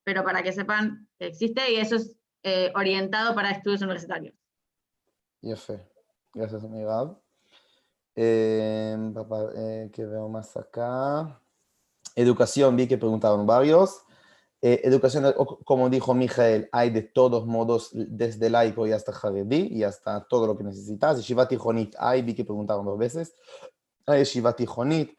[0.05, 4.35] pero para que sepan que existe y eso es eh, orientado para estudios universitarios.
[5.41, 5.81] yfe.
[6.35, 7.19] Gracias, Mirab.
[8.15, 11.41] Eh, papá, eh, ¿Qué veo más acá?
[12.15, 14.05] Educación, vi que preguntaron varios.
[14.65, 15.35] Eh, educación,
[15.65, 20.47] como dijo Mijael, hay de todos modos, desde laico y hasta Haredi, y hasta todo
[20.47, 21.17] lo que necesitas.
[21.17, 23.35] Yeshiva Tijonit, hay, vi que preguntaron dos veces.
[24.07, 25.19] Hay Yeshiva Tijonit,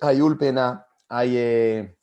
[0.00, 1.96] hay Ulpena, hay eh,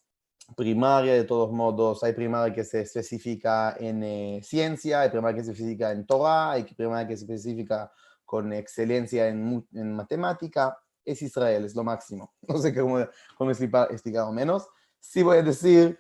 [0.56, 5.44] primaria de todos modos, hay primaria que se especifica en eh, ciencia, hay primaria que
[5.44, 7.92] se especifica en Torah, hay primaria que se especifica
[8.24, 10.78] con excelencia en, en matemática.
[11.04, 12.34] Es Israel, es lo máximo.
[12.48, 13.06] No sé cómo,
[13.38, 14.66] cómo explicar menos.
[15.02, 16.00] Sí voy a decir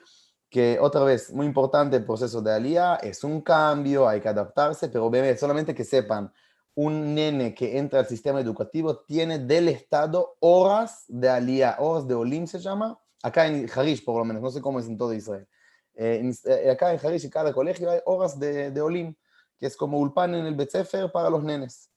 [0.53, 4.87] que otra vez, muy importante el proceso de alía, es un cambio, hay que adaptarse,
[4.87, 6.31] pero bebé, solamente que sepan,
[6.75, 12.13] un nene que entra al sistema educativo tiene del Estado horas de alía, horas de
[12.13, 15.11] olim se llama, acá en Harish por lo menos, no sé cómo es en todo
[15.15, 15.47] Israel.
[15.95, 19.15] Eh, eh, acá en Harish, en cada colegio hay horas de, de olim,
[19.57, 21.89] que es como ulpan en el Betsefer para los nenes.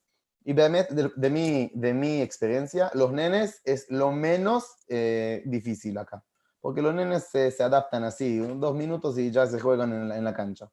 [0.46, 6.24] Y de, de mi, de mi experiencia, los nenes es lo menos eh, difícil acá.
[6.66, 10.68] Porque los nenes se, adaptan así, dos minutos y ya se juegan en la, cancha.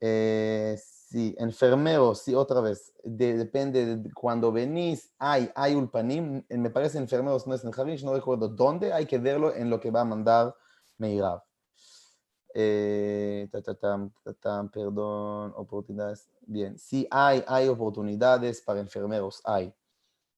[0.00, 6.70] Eh, sí, enfermeros, sí, otra vez, de- depende de cuando venís, hay, hay ulpanim, me
[6.70, 9.92] parece enfermeros no es en Harish, no recuerdo dónde, hay que verlo en lo que
[9.92, 10.52] va a mandar
[10.98, 11.44] Meirav.
[12.52, 13.76] Eh, ta, ta,
[14.40, 16.28] ta, perdón, oportunidades.
[16.40, 19.72] Bien, sí hay, hay oportunidades para enfermeros, hay.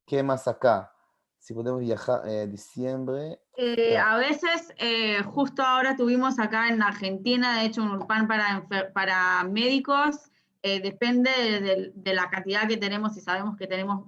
[0.05, 0.93] ¿Qué más acá?
[1.39, 3.39] Si podemos viajar eh, diciembre.
[3.57, 8.67] Eh, a veces, eh, justo ahora tuvimos acá en Argentina, de hecho, un URPAN para,
[8.93, 10.17] para médicos.
[10.63, 13.15] eh, depende de, de- la cantidad que tenemos.
[13.15, 14.05] Si sabemos que tenemos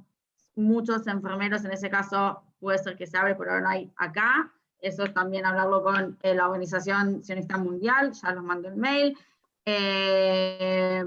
[0.57, 4.53] muchos enfermeros, en ese caso puede ser que se abre, pero ahora no hay acá.
[4.81, 9.17] Eso es también hablarlo con eh, la Organización Sionista Mundial, ya los mandé el mail.
[9.65, 11.05] Eh,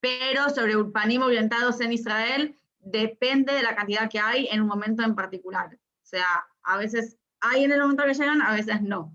[0.00, 2.56] pero sobre Urpanim orientados en Israel,
[2.86, 5.74] depende de la cantidad que hay en un momento en particular.
[5.74, 9.12] O sea, a veces hay en el momento que llegan, a veces no.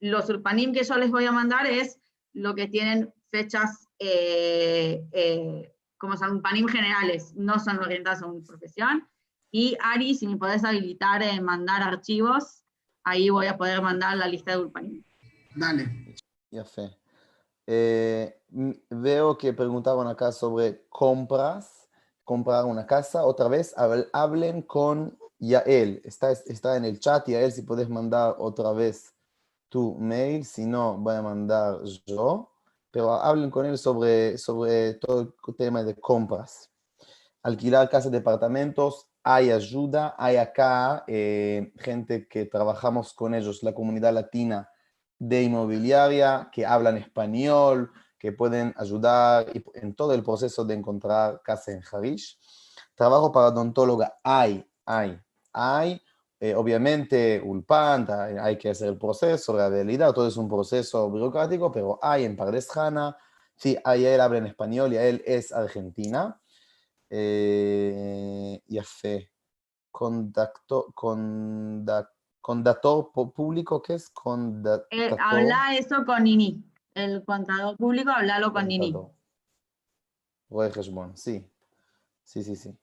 [0.00, 2.00] Los urpanim que yo les voy a mandar es
[2.32, 8.44] lo que tienen fechas eh, eh, como son urpanim generales, no son orientadas a una
[8.44, 9.08] profesión.
[9.52, 12.64] Y Ari, si me podés habilitar eh, mandar archivos,
[13.04, 15.04] ahí voy a poder mandar la lista de urpanim.
[15.54, 16.16] Dale.
[16.50, 16.98] Ya sé.
[17.66, 18.42] Eh,
[18.90, 21.81] veo que preguntaban acá sobre compras
[22.24, 23.24] comprar una casa.
[23.24, 26.00] Otra vez, habl- hablen con Yael.
[26.04, 29.14] Está, está en el chat, Yael, si puedes mandar otra vez
[29.68, 30.44] tu mail.
[30.44, 32.50] Si no, voy a mandar yo.
[32.90, 36.70] Pero hablen con él sobre, sobre todo el tema de compras.
[37.42, 44.12] Alquilar casas, departamentos, hay ayuda, hay acá eh, gente que trabajamos con ellos, la comunidad
[44.12, 44.68] latina
[45.18, 47.90] de inmobiliaria, que hablan español,
[48.22, 52.38] que pueden ayudar en todo el proceso de encontrar casa en Harish.
[52.94, 55.20] Trabajo para odontóloga hay, hay,
[55.52, 56.00] hay.
[56.38, 58.06] Eh, obviamente, Ulpan,
[58.40, 62.36] hay que hacer el proceso, la realidad, todo es un proceso burocrático, pero hay en
[62.36, 63.16] Pardesjana.
[63.56, 66.40] Sí, hay, él habla en español y él es argentina.
[67.10, 69.32] Eh, ya fe.
[69.90, 72.08] Contacto, conda,
[72.40, 74.10] condator público, ¿qué es?
[74.10, 74.86] Condator.
[74.92, 76.71] Eh, habla eso con Nini.
[76.94, 78.94] El contador público, hablalo con Nini.
[81.14, 81.46] sí.
[82.24, 82.78] Sí, sí, sí.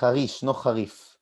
[0.00, 1.16] Harish, no Harif.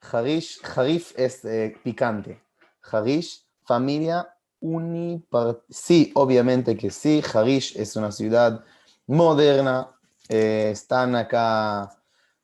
[0.00, 2.42] Harish, Harif es eh, picante.
[2.90, 4.28] Harish, familia
[4.60, 5.62] unipart...
[5.68, 7.22] Sí, obviamente que sí.
[7.34, 8.64] Harish es una ciudad
[9.06, 9.90] moderna.
[10.28, 11.90] Eh, están acá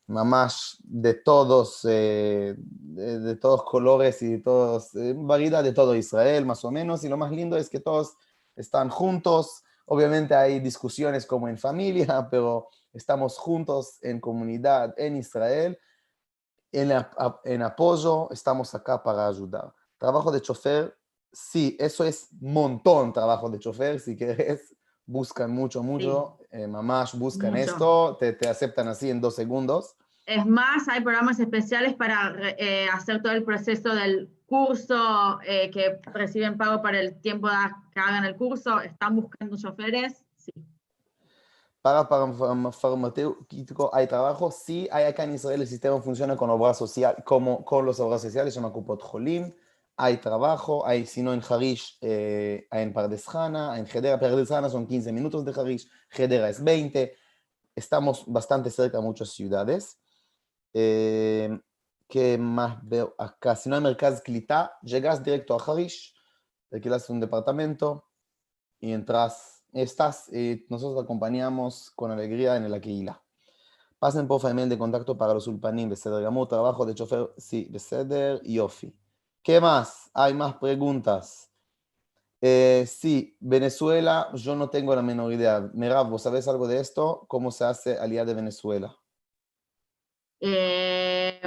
[0.06, 6.46] mamás de todos, eh, de, de, todos colores y de todos, variedad de todo Israel,
[6.46, 7.04] más o menos.
[7.04, 8.16] Y lo más lindo es que todos
[8.58, 9.62] están juntos.
[9.86, 15.78] Obviamente hay discusiones como en familia, pero estamos juntos en comunidad en Israel
[16.72, 19.72] en, ap- en apoyo, estamos acá para ayudar.
[19.96, 20.94] Trabajo de chofer,
[21.32, 24.74] sí, eso es montón trabajo de chofer, si quieres,
[25.06, 27.62] buscan mucho, mucho, eh, mamás buscan Mucho.
[27.64, 29.96] esto, te, te aceptan así en dos segundos.
[30.28, 36.00] Es más, hay programas especiales para eh, hacer todo el proceso del curso, eh, que
[36.12, 37.54] reciben pago para el tiempo de-
[37.94, 38.78] que hagan el curso.
[38.78, 40.22] ¿Están buscando choferes?
[40.36, 40.52] Sí.
[41.80, 46.50] Para, para farm- farmacéutico hay trabajo, sí, hay acá en Israel el sistema funciona con
[46.50, 49.54] obra social, como con los obras sociales, se llama Kupot Jolim,
[49.96, 54.48] hay trabajo, hay, si no en Harish, eh, hay en Pardes Jana, en Hedera, Pardes
[54.48, 57.16] Jana son 15 minutos de Harish, Hedera es 20,
[57.74, 59.98] estamos bastante cerca a muchas ciudades.
[60.72, 61.60] Eh,
[62.08, 63.54] ¿Qué más veo acá?
[63.54, 66.14] Si no hay Merkaz Klita, llegas directo a Harish,
[66.72, 68.04] alquilas un departamento
[68.80, 73.22] y entras, estás, y nosotros acompañamos con alegría en el Aquila.
[73.98, 78.40] Pasen por email de contacto para los Ulpanim, Beseder Gamur, trabajo de chofer, sí, Beseder,
[78.44, 78.94] Yofi.
[79.42, 80.10] ¿Qué más?
[80.14, 81.50] Hay más preguntas.
[82.40, 85.70] Eh, sí, Venezuela, yo no tengo la menor idea.
[85.74, 87.24] Merab, ¿vos sabés algo de esto?
[87.28, 88.97] ¿Cómo se hace Alía de Venezuela?
[90.40, 91.40] Eh,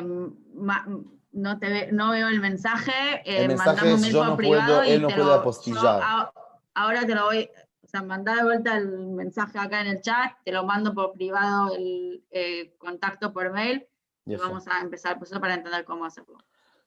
[0.55, 0.85] ma-
[1.33, 2.91] no, te ve- no veo el mensaje.
[3.25, 5.99] eh, El mensaje es, yo no puedo- él no puede lo- apostillar.
[6.01, 6.33] yo
[6.73, 7.49] ahora te lo voy,
[7.83, 11.13] o sea, mandá de vuelta el mensaje acá en el chat, te lo mando por
[11.13, 13.85] privado el eh, contacto por mail
[14.25, 16.37] y vamos a empezar proceso para entender cómo hacerlo.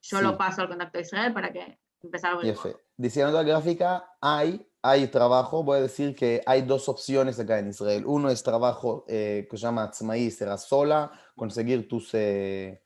[0.01, 0.23] Yo Sí.
[0.23, 2.75] lo paso al contacto de Israel para que empezar a yefe.
[2.97, 5.62] Diseñadora gráfica, hay, hay trabajo.
[5.62, 8.04] Voy a decir que hay dos opciones acá en Israel.
[8.06, 12.82] Uno es trabajo eh, que se llama Atzmaí, será sola, conseguir tus, eh,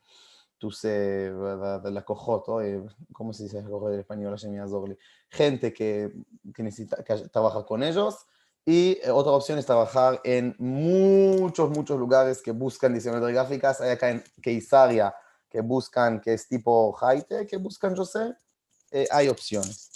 [0.57, 1.31] tus eh,
[1.85, 2.81] לקוחות, או, eh,
[3.13, 4.31] ¿cómo se dice לקוחות en español?
[4.31, 4.95] Hashem יעזור לי.
[5.29, 6.11] Gente que,
[6.53, 8.25] que necesita que trabaja con ellos.
[8.65, 13.79] Y eh, otra opción es trabajar en muchos, muchos lugares que buscan diseñadores gráficas.
[13.79, 15.13] Hay acá en Keisaria
[15.49, 18.33] que buscan, que es tipo high-tech, que buscan, yo sé.
[18.91, 19.88] Eh, hay opciones.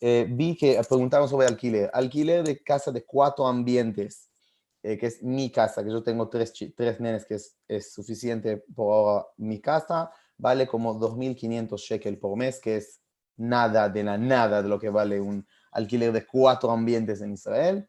[0.00, 1.90] Eh, vi que preguntaron sobre alquiler.
[1.92, 4.30] Alquiler de casa de cuatro ambientes,
[4.82, 8.58] eh, que es mi casa, que yo tengo tres, tres nenes, que es, es suficiente
[8.74, 9.26] por ahora.
[9.36, 13.00] Mi casa vale como 2.500 shekel por mes, que es
[13.36, 17.88] nada de la nada de lo que vale un alquiler de cuatro ambientes en Israel.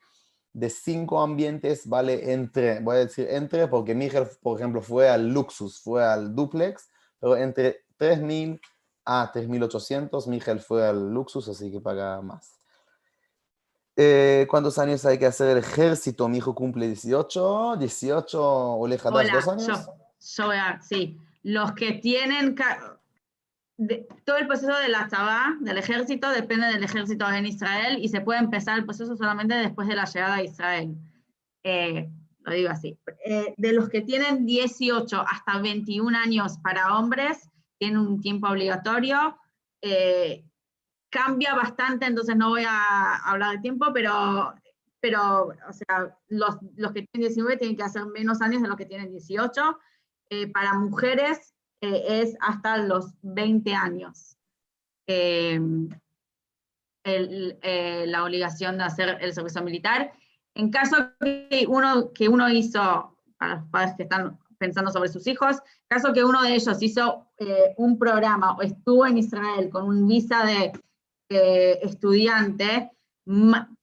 [0.53, 5.29] De cinco ambientes vale entre, voy a decir entre, porque Miguel, por ejemplo, fue al
[5.29, 6.89] Luxus, fue al Duplex,
[7.19, 8.59] pero entre 3.000
[9.09, 12.59] a 3.800, Miguel fue al Luxus, así que paga más.
[13.95, 16.27] Eh, ¿Cuántos años hay que hacer el ejército?
[16.27, 19.67] Mi hijo cumple 18, 18, Oleja, ¿das Hola, dos años?
[19.67, 19.93] yo,
[20.45, 22.53] yo a, sí, los que tienen,
[23.77, 28.09] de- todo el proceso de la Tzabá, del ejército, depende del ejército en Israel y
[28.09, 30.95] se puede empezar el proceso solamente después de la llegada a Israel.
[31.63, 32.09] Eh,
[32.41, 32.97] lo digo así.
[33.25, 39.37] Eh, de los que tienen 18 hasta 21 años para hombres, tienen un tiempo obligatorio.
[39.81, 40.43] eh,
[41.09, 44.53] cambia bastante, entonces no voy a hablar de tiempo, pero
[44.99, 48.75] pero, o sea, los, los que tienen 19 tienen que hacer menos años de los
[48.75, 49.77] que tienen 18.
[50.31, 54.37] Eh, para mujeres eh, es hasta los 20 años.
[55.05, 55.95] El-
[58.11, 60.11] la obligación de hacer el servicio militar.
[60.55, 65.27] En caso que uno, que uno hizo, para los padres que están pensando sobre sus
[65.27, 65.57] hijos,
[65.88, 70.07] caso que uno de ellos hizo eh, un programa o estuvo en Israel con un
[70.07, 70.71] visa de
[71.29, 72.91] eh, estudiante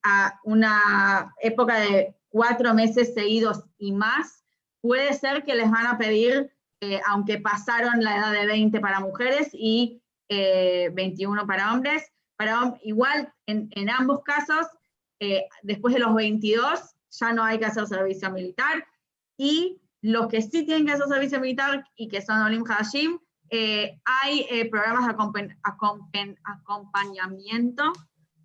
[0.03, 4.43] a una época de cuatro meses seguidos y más,
[4.81, 8.99] puede ser que les van a pedir, eh, aunque pasaron la edad de 20 para
[8.99, 14.67] mujeres y eh, 21 para hombres, para igual en, en ambos casos,
[15.19, 16.81] eh, después de los 22
[17.11, 18.85] ya no hay que hacer servicio militar
[19.37, 23.17] y los que sí tienen que hacer servicio militar y que son Olim Hashim,
[23.49, 25.13] eh, hay eh, programas de
[26.43, 27.91] acompañamiento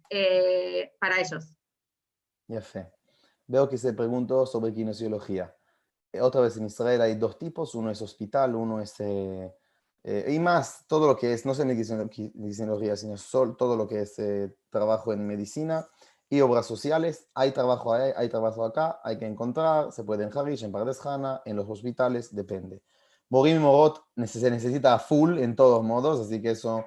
[0.09, 1.59] eh, para ellos.
[2.49, 2.91] Ya sé.
[3.47, 5.55] Veo que se preguntó sobre kinesiología.
[6.13, 8.99] Eh, otra vez en Israel hay dos tipos, uno es hospital, uno es...
[9.01, 9.55] Eh,
[10.03, 11.67] eh, y más, todo lo que es, no sé
[12.35, 14.17] medicina, sino sol, todo lo que es
[14.71, 15.87] trabajo en medicina,
[16.31, 17.29] y obras sociales.
[17.35, 21.01] Hay trabajo ahí, hay trabajo acá, hay que encontrar, se puede en Harish, en Pardes
[21.01, 22.81] Jana, en los hospitales, depende.
[23.29, 26.85] Morim y Morot se necesita full en todos modos, así que eso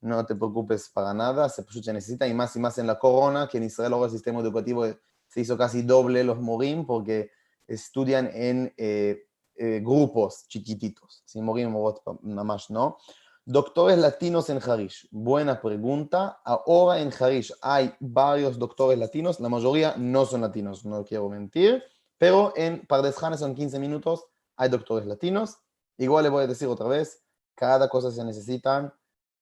[0.00, 3.58] no te preocupes para nada, se, necesita y más y más en la corona, que
[3.58, 4.86] en Israel ahora el sistema educativo
[5.28, 7.30] se hizo casi doble los Morim porque
[7.66, 9.26] estudian en eh,
[9.56, 11.22] eh, grupos chiquititos.
[11.24, 12.98] Sin Morim y Morot nada más no.
[13.46, 15.06] Doctores latinos en Harish.
[15.10, 16.40] Buena pregunta.
[16.44, 21.84] Ahora en Harish hay varios doctores latinos, la mayoría no son latinos, no quiero mentir,
[22.16, 24.24] pero en Pardes Jana son 15 minutos,
[24.56, 25.58] hay doctores latinos.
[25.98, 27.22] Igual le voy a decir otra vez,
[27.54, 28.94] cada cosa se necesitan.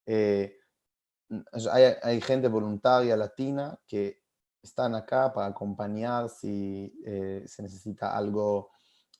[0.06, 0.58] eh,
[1.70, 4.20] hay, hay gente voluntaria latina que
[4.60, 8.71] están acá para acompañar si eh, se necesita algo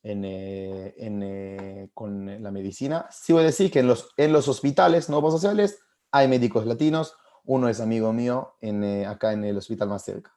[0.02, 3.06] en, eh, eh, con la medicina.
[3.10, 5.80] Sí voy a decir que en los, en los hospitales no sociales
[6.10, 7.16] hay médicos latinos.
[7.44, 10.32] Uno es amigo mío en, eh, acá en el hospital más cerca.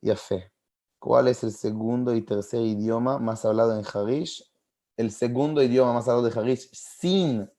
[0.00, 0.52] Ya fe.
[0.98, 4.48] ¿Cuál es el segundo y tercer idioma más hablado en Harish?
[4.96, 7.50] El segundo idioma más hablado de Harish, sin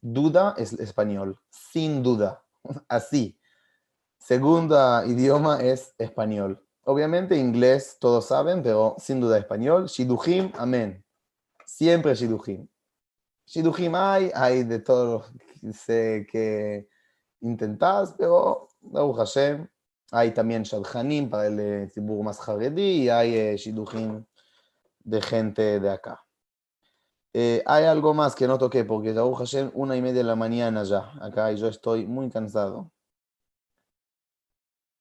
[0.00, 1.38] duda, es español.
[1.50, 2.44] Sin duda.
[2.88, 3.38] Así.
[4.18, 4.76] Segundo
[5.06, 6.62] idioma es español.
[6.90, 9.86] Obviamente inglés todos saben, pero sin duda español.
[9.86, 11.04] Shidujim, amén.
[11.64, 12.66] Siempre Shidujim.
[13.46, 16.88] Shidujim hay, hay de todos los que que
[17.42, 19.68] intentás, pero Baruch Hashem,
[20.10, 22.40] hay también Shadchanim para el Tzibur más
[22.76, 24.24] y hay eh, Shidujim
[24.98, 26.20] de gente de acá.
[27.32, 30.34] Eh, hay algo más que no toqué porque Baruch Hashem, una y media de la
[30.34, 32.90] mañana ya, acá y yo estoy muy cansado.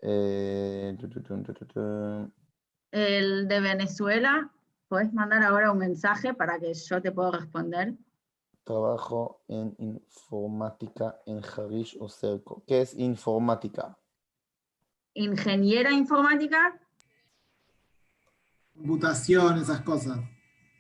[0.01, 2.31] Eh, tu, tu, tu, tu, tu, tu.
[2.91, 4.51] El de Venezuela,
[4.87, 7.93] puedes mandar ahora un mensaje para que yo te pueda responder.
[8.63, 12.63] Trabajo en informática en Harish o Cerco.
[12.67, 13.97] ¿Qué es informática?
[15.13, 16.79] Ingeniera informática,
[18.79, 20.19] Computación, esas cosas.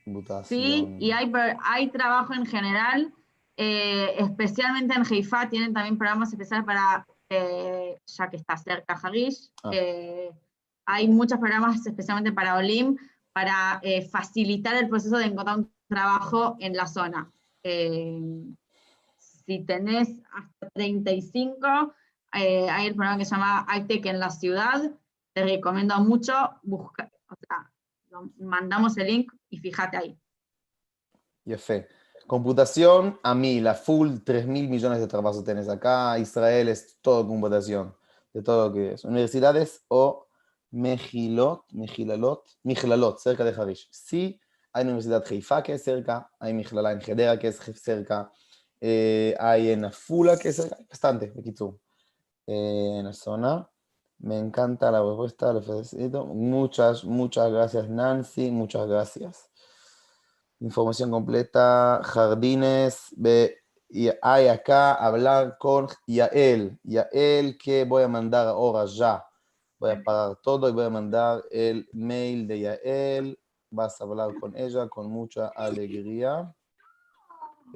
[0.05, 0.61] Computación.
[0.61, 1.29] sí, y hay,
[1.63, 3.13] hay trabajo en general,
[3.57, 9.51] eh, especialmente en Haifa, tienen también programas especiales para, eh, ya que está cerca Harish,
[9.63, 9.69] Ah.
[9.73, 10.31] eh,
[10.85, 12.97] hay muchos programas especialmente para Olim,
[13.31, 17.31] para eh, facilitar el proceso de encontrar un trabajo en la zona.
[17.63, 18.43] Eh,
[19.17, 21.93] si tenés hasta 35,
[22.33, 24.91] eh, hay el programa que se llama ITEC en la ciudad,
[25.33, 26.33] te recomiendo mucho,
[26.63, 27.71] busca, o sea,
[28.37, 30.19] mandamos el link y fíjate ahí.
[31.45, 31.87] Yefé.
[32.29, 36.19] Computación, a mí, la full, 3 mil millones de trabajos tenés acá.
[36.19, 37.95] Israel es todo computación,
[38.31, 39.03] de todo lo que es.
[39.03, 40.27] Universidades o
[40.69, 43.87] Mejilot, Mejilalot, Mijlalot, cerca de Harish.
[43.89, 44.39] Sí,
[44.71, 48.31] hay Universidad Haifa que es cerca, hay Mijlala en Hedera que es cerca,
[48.79, 51.79] eh, hay en Afula que es cerca, bastante, Bekitsu,
[52.45, 53.67] eh, en la zona.
[54.19, 56.27] Me encanta la respuesta, le felicito.
[56.27, 59.48] Muchas, muchas gracias, Nancy, muchas gracias.
[60.59, 63.59] Información completa, jardines, ve,
[63.89, 66.77] y hay acá hablar con Yael.
[66.83, 69.25] Yael, que voy a mandar ahora ya.
[69.79, 73.39] Voy a parar todo y voy a mandar el mail de Yael.
[73.71, 76.53] Vas a hablar con ella con mucha alegría.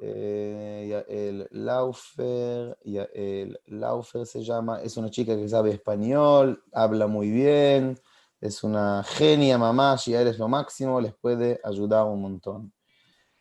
[0.02, 7.30] Eh, Yael Laufer, Yael Laufer se llama, es una chica que sabe español, habla muy
[7.30, 7.98] bien,
[8.44, 12.74] es una genia mamá, Yael es lo máximo, les puede ayudar un montón.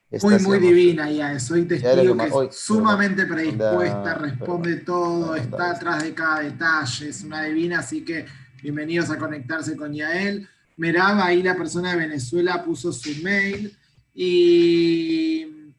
[0.08, 5.34] Esta Muy, muy divina ya, soy Ya eres testigo que es sumamente predispuesta, responde todo,
[5.34, 8.26] está atrás de cada detalle, es una divina, así que
[8.62, 10.48] bienvenidos a conectarse con Yael.
[10.76, 13.76] Merab, ahí la persona de Venezuela puso su mail
[14.14, 15.72] y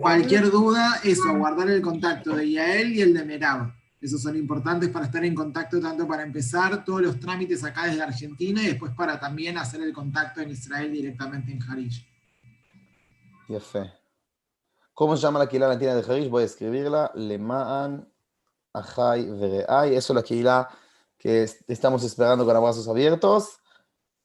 [0.00, 3.81] cualquier duda, eso, guardar el contacto de Yael y el de Merab.
[4.02, 8.02] Esos son importantes para estar en contacto, tanto para empezar todos los trámites acá desde
[8.02, 12.04] Argentina y después para también hacer el contacto en Israel directamente en Harish.
[14.92, 16.28] ¿Cómo se llama la Kila latina de Harish?
[16.28, 17.12] Voy a escribirla.
[17.14, 18.12] Lemaan
[18.72, 19.94] Ajay Vereay.
[19.94, 20.68] Eso es la Kila
[21.16, 23.60] que estamos esperando con abrazos abiertos.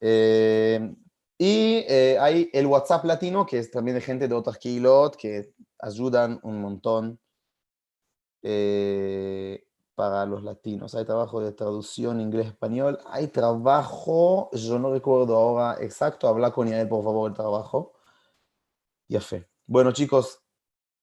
[0.00, 0.92] Eh,
[1.38, 5.54] y eh, hay el WhatsApp latino, que es también de gente de otras Kilot que
[5.78, 7.20] ayudan un montón.
[8.42, 9.67] Eh,
[9.98, 10.94] para los latinos.
[10.94, 13.00] Hay trabajo de traducción inglés-español.
[13.10, 16.28] Hay trabajo, yo no recuerdo ahora exacto.
[16.28, 17.94] Habla con Yael, por favor, el trabajo.
[19.08, 19.48] Ya fe.
[19.66, 20.38] Bueno, chicos,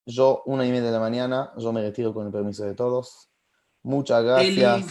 [0.05, 3.29] yo una y media de la mañana, yo me retiro con el permiso de todos.
[3.83, 4.83] Muchas gracias.
[4.83, 4.87] Eli,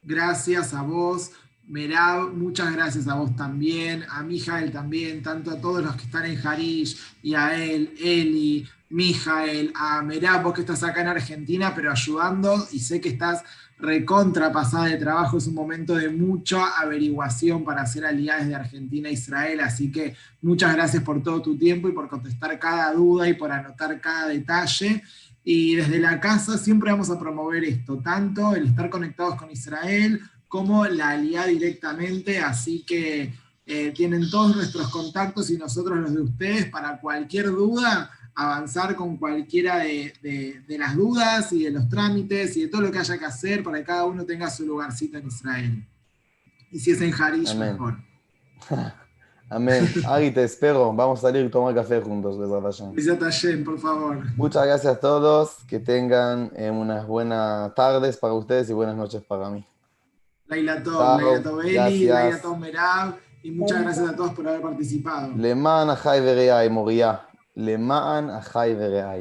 [0.00, 1.32] gracias a vos.
[1.64, 6.26] Merab, muchas gracias a vos también, a Mijael también, tanto a todos los que están
[6.26, 11.74] en Harish, y a él, Eli, Mijael, a Merab, vos que estás acá en Argentina,
[11.74, 13.42] pero ayudando, y sé que estás
[13.76, 19.08] recontra pasada de trabajo, es un momento de mucha averiguación para hacer aliados de Argentina
[19.08, 23.28] a Israel, así que muchas gracias por todo tu tiempo y por contestar cada duda
[23.28, 25.02] y por anotar cada detalle.
[25.42, 30.20] Y desde la casa siempre vamos a promover esto, tanto el estar conectados con Israel
[30.46, 33.34] como la alianza directamente, así que
[33.66, 39.16] eh, tienen todos nuestros contactos y nosotros los de ustedes para cualquier duda, avanzar con
[39.16, 40.12] cualquiera de,
[40.66, 43.62] de, las dudas y de los trámites y de todo lo que haya que hacer
[43.62, 45.88] para que cada uno tenga su lugarcito en Israel.
[46.70, 47.72] Y si es en Harish, Amén.
[47.72, 47.96] mejor.
[49.50, 49.88] Amén.
[50.06, 50.92] Ari, te espero.
[50.92, 52.36] Vamos a salir a tomar café juntos,
[53.20, 54.24] Hashem, por favor.
[54.36, 55.58] Muchas gracias a todos.
[55.68, 59.64] Que tengan eh, unas buenas tardes para ustedes y buenas noches para mí.
[60.46, 63.14] Lailatón, Lailatón Eli, Lailatón Merab.
[63.42, 65.32] Y muchas gracias a todos por haber participado.
[65.36, 67.28] Le mana, Jai y Moria.
[67.56, 69.20] למען אחי ורעי.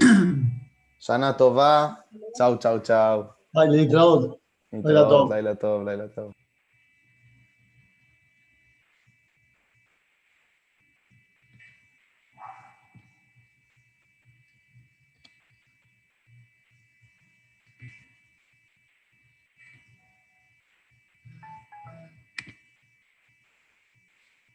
[1.00, 1.94] שנה טובה.
[2.38, 3.24] צ'או, צ'או, צ'או.
[3.54, 4.40] ביי, להתראות.
[4.74, 5.34] להתראות, טוב.
[5.34, 6.32] לילה טוב, לילה טוב.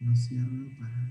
[0.00, 1.07] No cierro para...